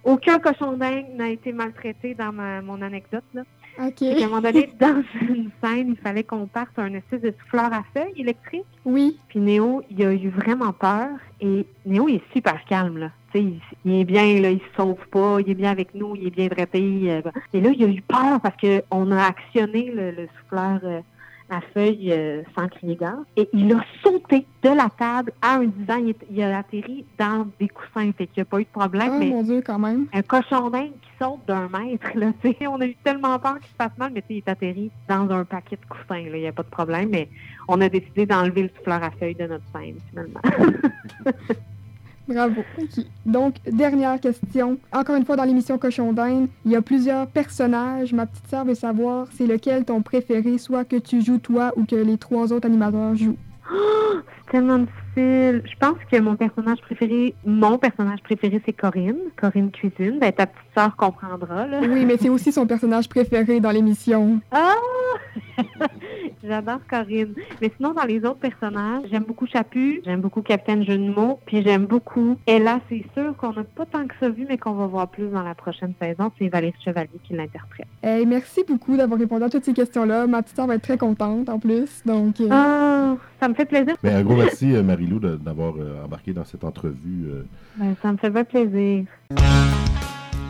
Aucun 0.03 0.37
cochon 0.37 0.73
dingue 0.73 1.07
n'a 1.15 1.29
été 1.29 1.51
maltraité 1.51 2.13
dans 2.13 2.31
ma, 2.31 2.61
mon 2.61 2.81
anecdote. 2.81 3.23
Là. 3.33 3.41
OK. 3.79 3.93
C'est 3.99 4.15
qu'à 4.15 4.25
un 4.25 4.27
moment 4.27 4.41
donné, 4.41 4.69
dans 4.79 5.03
une 5.21 5.49
scène, 5.63 5.89
il 5.89 5.97
fallait 5.97 6.23
qu'on 6.23 6.47
parte 6.47 6.73
sur 6.73 6.83
un 6.83 6.93
espèce 6.93 7.21
de 7.21 7.33
souffleur 7.41 7.71
à 7.73 7.83
feuilles 7.93 8.13
électrique. 8.21 8.65
Oui. 8.85 9.17
Puis 9.29 9.39
Néo, 9.39 9.83
il 9.89 10.03
a 10.05 10.13
eu 10.13 10.29
vraiment 10.29 10.73
peur. 10.73 11.09
Et 11.41 11.65
Néo, 11.85 12.07
il 12.07 12.15
est 12.15 12.33
super 12.33 12.63
calme, 12.65 12.97
là. 12.97 13.11
Tu 13.33 13.39
sais, 13.39 13.43
il, 13.43 13.61
il 13.85 13.99
est 14.01 14.05
bien, 14.05 14.39
là, 14.41 14.51
il 14.51 14.59
se 14.59 14.75
sauve 14.77 15.05
pas, 15.11 15.39
il 15.41 15.49
est 15.49 15.55
bien 15.55 15.71
avec 15.71 15.93
nous, 15.93 16.15
il 16.15 16.27
est 16.27 16.31
bien 16.31 16.47
drapé. 16.47 16.81
euh, 17.11 17.21
et 17.53 17.61
là, 17.61 17.69
il 17.75 17.83
a 17.83 17.87
eu 17.87 18.01
peur 18.01 18.39
parce 18.41 18.55
qu'on 18.57 19.11
a 19.11 19.23
actionné 19.25 19.91
le, 19.93 20.11
le 20.11 20.27
souffleur 20.39 20.79
euh, 20.83 21.01
à 21.49 21.61
feuilles 21.73 22.11
euh, 22.11 22.41
sans 22.57 22.67
crier 22.67 22.95
gare. 22.95 23.19
Et 23.37 23.47
il 23.53 23.71
a 23.73 23.83
sauté 24.03 24.47
de 24.63 24.69
la 24.69 24.89
table 24.97 25.31
à 25.41 25.55
un 25.57 25.65
divan. 25.65 25.97
Il, 25.97 26.09
est- 26.09 26.25
il 26.31 26.41
a 26.41 26.57
atterri 26.59 27.05
dans 27.19 27.47
des 27.59 27.67
coussins. 27.67 28.11
Fait 28.17 28.27
qu'il 28.27 28.37
n'y 28.37 28.41
a 28.41 28.45
pas 28.45 28.59
eu 28.59 28.63
de 28.63 28.69
problème. 28.69 29.11
Oh 29.13 29.17
mais 29.19 29.29
mon 29.29 29.43
Dieu, 29.43 29.61
quand 29.65 29.77
même. 29.79 30.07
un 30.13 30.21
cochon 30.23 30.69
d'Inde 30.69 30.93
qui 31.01 31.09
saute 31.21 31.41
d'un 31.47 31.67
mètre, 31.69 32.07
là, 32.15 32.31
tu 32.41 32.51
sais, 32.53 32.67
on 32.67 32.81
a 32.81 32.85
eu 32.85 32.95
tellement 33.03 33.37
peur 33.39 33.59
qu'il 33.59 33.69
se 33.69 33.75
passe 33.77 33.97
mal, 33.97 34.11
mais 34.13 34.21
tu 34.21 34.27
sais, 34.29 34.33
il 34.35 34.37
est 34.37 34.49
atterri 34.49 34.91
dans 35.07 35.29
un 35.29 35.45
paquet 35.45 35.75
de 35.77 35.85
coussins, 35.87 36.29
là, 36.29 36.37
il 36.37 36.41
n'y 36.41 36.47
a 36.47 36.51
pas 36.51 36.63
de 36.63 36.69
problème, 36.69 37.09
mais 37.11 37.29
on 37.67 37.79
a 37.81 37.89
décidé 37.89 38.25
d'enlever 38.25 38.63
le 38.63 38.69
souffleur 38.77 39.03
à 39.03 39.11
feuilles 39.11 39.35
de 39.35 39.45
notre 39.47 39.65
scène, 39.73 39.95
finalement. 40.09 40.41
Bravo. 42.27 42.63
Donc, 43.25 43.55
dernière 43.71 44.19
question. 44.19 44.77
Encore 44.91 45.15
une 45.15 45.25
fois, 45.25 45.35
dans 45.35 45.43
l'émission 45.43 45.77
Cochon 45.77 46.11
d'Inde, 46.11 46.47
il 46.65 46.71
y 46.71 46.75
a 46.75 46.81
plusieurs 46.81 47.27
personnages. 47.27 48.13
Ma 48.13 48.25
petite 48.25 48.47
sœur 48.47 48.65
veut 48.65 48.75
savoir, 48.75 49.27
c'est 49.33 49.45
lequel 49.45 49.85
ton 49.85 50.01
préféré, 50.01 50.57
soit 50.57 50.85
que 50.85 50.95
tu 50.95 51.21
joues 51.21 51.37
toi 51.37 51.71
ou 51.75 51.85
que 51.85 51.95
les 51.95 52.17
trois 52.17 52.51
autres 52.51 52.65
animateurs 52.65 53.15
jouent? 53.15 53.37
C'est 53.67 54.51
tellement 54.51 54.79
difficile. 54.79 55.63
Je 55.65 55.77
pense 55.79 55.97
que 56.11 56.19
mon 56.19 56.35
personnage 56.35 56.79
préféré, 56.81 57.33
mon 57.45 57.77
personnage 57.77 58.21
préféré, 58.21 58.61
c'est 58.65 58.73
Corinne, 58.73 59.17
Corinne 59.37 59.71
Cuisine. 59.71 60.19
Ben, 60.19 60.31
ta 60.31 60.45
petite 60.45 60.67
sœur 60.75 60.95
comprendra, 60.95 61.65
là. 61.65 61.79
Oui, 61.81 62.05
mais 62.05 62.17
c'est 62.17 62.29
aussi 62.29 62.51
son 62.51 62.67
personnage 62.67 63.09
préféré 63.09 63.59
dans 63.59 63.71
l'émission. 63.71 64.39
Ah! 64.51 64.73
J'adore 66.47 66.79
Corinne. 66.89 67.33
Mais 67.61 67.71
sinon, 67.77 67.93
dans 67.93 68.03
les 68.03 68.19
autres 68.25 68.39
personnages, 68.39 69.03
j'aime 69.11 69.23
beaucoup 69.23 69.47
Chapu, 69.47 70.01
j'aime 70.05 70.21
beaucoup 70.21 70.41
Capitaine 70.41 70.85
Jeu 70.85 70.97
de 70.97 71.09
mots, 71.09 71.39
puis 71.45 71.61
j'aime 71.63 71.85
beaucoup 71.85 72.37
Ella. 72.47 72.79
C'est 72.89 73.03
sûr 73.13 73.35
qu'on 73.37 73.53
n'a 73.53 73.63
pas 73.63 73.85
tant 73.85 74.05
que 74.07 74.13
ça 74.19 74.29
vu, 74.29 74.45
mais 74.47 74.57
qu'on 74.57 74.73
va 74.73 74.87
voir 74.87 75.07
plus 75.07 75.27
dans 75.27 75.43
la 75.43 75.55
prochaine 75.55 75.93
saison. 76.01 76.31
C'est 76.39 76.47
Valérie 76.49 76.75
Chevalier 76.83 77.09
qui 77.23 77.33
l'interprète. 77.33 77.87
Hey, 78.03 78.25
merci 78.25 78.63
beaucoup 78.67 78.95
d'avoir 78.97 79.19
répondu 79.19 79.43
à 79.43 79.49
toutes 79.49 79.65
ces 79.65 79.73
questions-là. 79.73 80.27
Ma 80.27 80.41
petite 80.43 80.55
sœur 80.55 80.67
va 80.67 80.75
être 80.75 80.81
très 80.83 80.97
contente 80.97 81.49
en 81.49 81.59
plus. 81.59 82.01
Donc, 82.05 82.39
euh, 82.41 82.47
Ah, 82.51 83.15
ça 83.39 83.47
me 83.49 83.53
fait 83.53 83.65
plaisir. 83.65 83.95
Mais 84.03 84.11
un 84.13 84.23
gros 84.23 84.35
merci, 84.35 84.75
euh, 84.75 84.83
Marie-Lou, 84.83 85.19
de- 85.19 85.35
d'avoir 85.37 85.73
euh, 85.79 86.03
embarqué 86.05 86.33
dans 86.33 86.45
cette 86.45 86.63
entrevue. 86.63 87.25
euh. 87.27 87.43
Ben, 87.77 87.95
ça 88.01 88.11
me 88.11 88.17
fait 88.17 88.29
bien 88.29 88.43
plaisir. 88.43 89.05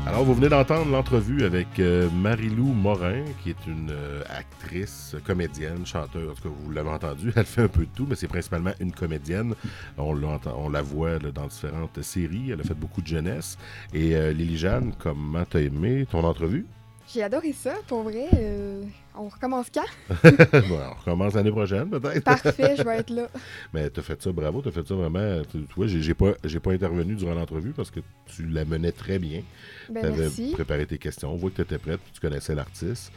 Alors, 0.07 0.23
vous 0.23 0.35
venez 0.35 0.49
d'entendre 0.49 0.91
l'entrevue 0.91 1.45
avec 1.45 1.79
euh, 1.79 2.07
Marie-Lou 2.11 2.73
Morin, 2.73 3.25
qui 3.41 3.49
est 3.49 3.67
une 3.67 3.89
euh, 3.89 4.21
actrice, 4.29 5.15
comédienne, 5.25 5.83
chanteuse. 5.83 6.29
En 6.29 6.35
tout 6.35 6.53
vous 6.63 6.71
l'avez 6.71 6.89
entendu, 6.89 7.33
elle 7.35 7.45
fait 7.45 7.63
un 7.63 7.67
peu 7.67 7.85
de 7.85 7.89
tout, 7.95 8.05
mais 8.07 8.15
c'est 8.15 8.27
principalement 8.27 8.71
une 8.79 8.91
comédienne. 8.91 9.55
On, 9.97 10.15
on 10.57 10.69
la 10.69 10.81
voit 10.83 11.17
là, 11.17 11.31
dans 11.33 11.47
différentes 11.47 12.03
séries. 12.03 12.51
Elle 12.51 12.61
a 12.61 12.63
fait 12.63 12.75
beaucoup 12.75 13.01
de 13.01 13.07
jeunesse. 13.07 13.57
Et 13.95 14.15
euh, 14.15 14.31
Lily 14.31 14.57
Jeanne, 14.57 14.93
comment 14.99 15.43
t'as 15.43 15.61
aimé 15.61 16.05
ton 16.09 16.23
entrevue? 16.23 16.67
J'ai 17.13 17.23
adoré 17.23 17.53
ça, 17.53 17.73
pour 17.87 18.03
vrai. 18.03 18.27
euh, 18.33 18.81
on 19.17 19.27
recommence 19.29 19.67
quand? 19.73 19.85
bon, 20.23 20.79
on 20.91 20.99
recommence 20.99 21.33
l'année 21.35 21.51
prochaine, 21.51 21.89
peut-être. 21.89 22.23
Parfait, 22.23 22.75
je 22.77 22.83
vais 22.83 22.97
être 22.99 23.09
là. 23.11 23.27
Mais 23.73 23.89
t'as 23.89 24.01
fait 24.01 24.21
ça, 24.21 24.31
bravo, 24.31 24.61
t'as 24.61 24.71
fait 24.71 24.85
ça 24.87 24.95
vraiment. 24.95 25.41
Tu 25.51 25.59
tu 25.63 25.73
vois, 25.75 25.87
j'ai 25.87 26.13
pas, 26.13 26.33
pas 26.33 26.71
intervenu 26.71 27.15
durant 27.15 27.33
l'entrevue 27.35 27.71
parce 27.71 27.91
que 27.91 27.99
tu 28.27 28.45
la 28.47 28.65
menais 28.65 28.91
très 28.91 29.19
bien. 29.19 29.41
Ben, 29.89 30.01
tu 30.01 30.07
avais 30.07 30.17
merci. 30.23 30.51
préparé 30.53 30.85
tes 30.85 30.97
questions. 30.97 31.31
On 31.31 31.35
voit 31.37 31.49
que 31.51 31.55
tu 31.57 31.61
étais 31.61 31.77
prête, 31.77 31.99
tu 32.13 32.19
connaissais 32.19 32.55
l'artiste. 32.55 33.11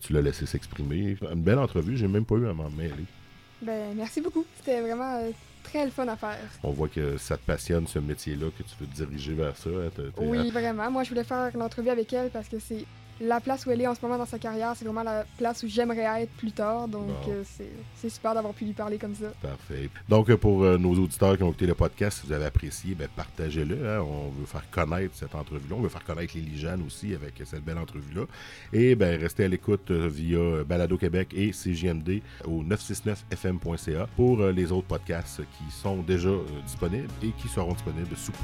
Tu 0.00 0.12
l'as 0.12 0.20
laissé 0.20 0.44
s'exprimer. 0.44 1.16
Une 1.32 1.42
belle 1.42 1.58
entrevue, 1.58 1.96
j'ai 1.96 2.08
même 2.08 2.26
pas 2.26 2.34
eu 2.36 2.46
à 2.46 2.52
m'en 2.52 2.68
mêler. 2.70 2.92
Ben, 3.62 3.94
merci 3.96 4.20
beaucoup. 4.20 4.44
C'était 4.58 4.80
vraiment 4.82 5.16
euh, 5.22 5.30
très 5.64 5.84
le 5.84 5.90
fun 5.90 6.06
à 6.08 6.16
faire. 6.16 6.36
On 6.62 6.70
voit 6.70 6.88
que 6.88 7.16
ça 7.16 7.36
te 7.38 7.42
passionne, 7.46 7.86
ce 7.86 7.98
métier-là, 7.98 8.48
que 8.56 8.62
tu 8.62 8.70
veux 8.78 8.86
te 8.86 8.94
diriger 8.94 9.32
vers 9.32 9.56
ça. 9.56 9.70
hein, 9.70 9.90
Oui, 10.18 10.50
vraiment. 10.50 10.90
Moi, 10.90 11.04
je 11.04 11.08
voulais 11.08 11.24
faire 11.24 11.50
l'entrevue 11.56 11.88
avec 11.88 12.12
elle 12.12 12.28
parce 12.30 12.48
que 12.48 12.58
c'est 12.58 12.84
la 13.20 13.40
place 13.40 13.66
où 13.66 13.70
elle 13.70 13.80
est 13.80 13.86
en 13.86 13.94
ce 13.94 14.00
moment 14.02 14.16
dans 14.18 14.26
sa 14.26 14.38
carrière. 14.38 14.74
C'est 14.76 14.84
vraiment 14.84 15.02
la 15.02 15.24
place 15.38 15.62
où 15.62 15.68
j'aimerais 15.68 16.22
être 16.22 16.30
plus 16.36 16.52
tard. 16.52 16.86
Donc, 16.88 17.06
Bon. 17.08 17.14
euh, 17.32 17.42
c'est 17.96 18.08
super 18.10 18.34
d'avoir 18.34 18.54
pu 18.54 18.64
lui 18.64 18.72
parler 18.72 18.98
comme 18.98 19.14
ça. 19.14 19.26
Parfait. 19.42 19.90
Donc, 20.08 20.30
euh, 20.30 20.36
pour 20.36 20.62
euh, 20.62 20.78
nos 20.78 20.94
auditeurs 20.94 21.36
qui 21.36 21.42
ont 21.42 21.48
écouté 21.48 21.66
le 21.66 21.74
podcast, 21.74 22.20
si 22.20 22.26
vous 22.26 22.32
avez 22.32 22.44
apprécié, 22.46 22.94
ben, 22.94 23.08
partagez-le. 23.16 23.74
hein. 23.88 24.00
On 24.02 24.30
veut 24.38 24.46
faire 24.46 24.68
connaître 24.70 25.14
cette 25.16 25.34
entrevue-là. 25.34 25.76
On 25.76 25.80
veut 25.80 25.88
faire 25.88 26.04
connaître 26.04 26.36
Lily 26.36 26.58
Jeanne 26.58 26.82
aussi 26.86 27.14
avec 27.14 27.34
cette 27.44 27.64
belle 27.64 27.78
entrevue-là. 27.78 28.22
Et 28.72 28.94
ben, 28.94 29.20
restez 29.20 29.44
à 29.44 29.48
l'écoute 29.48 29.90
via 29.90 30.62
Balado 30.64 30.96
Québec 30.96 31.28
et 31.34 31.50
CJMD 31.50 32.20
au 32.46 32.62
969fm.ca 32.62 34.06
pour 34.16 34.40
euh, 34.40 34.52
les 34.52 34.70
autres 34.72 34.86
podcasts 34.86 35.40
qui 35.40 35.70
sont 35.74 35.98
déjà 36.02 36.30
disponibles 36.64 37.08
et 37.22 37.30
qui 37.40 37.48
seront 37.48 37.72
disponibles 37.72 38.16
sous 38.16 38.32
peu. 38.32 38.38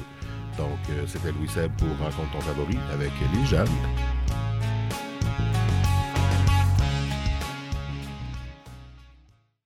Donc, 0.57 0.77
c'était 1.07 1.31
Louis 1.33 1.49
Seb 1.49 1.71
pour 1.77 1.89
Rencontre 1.97 2.31
ton 2.31 2.41
favori 2.41 2.77
avec 2.93 3.11
Lily 3.33 3.45
Jeanne. 3.45 4.24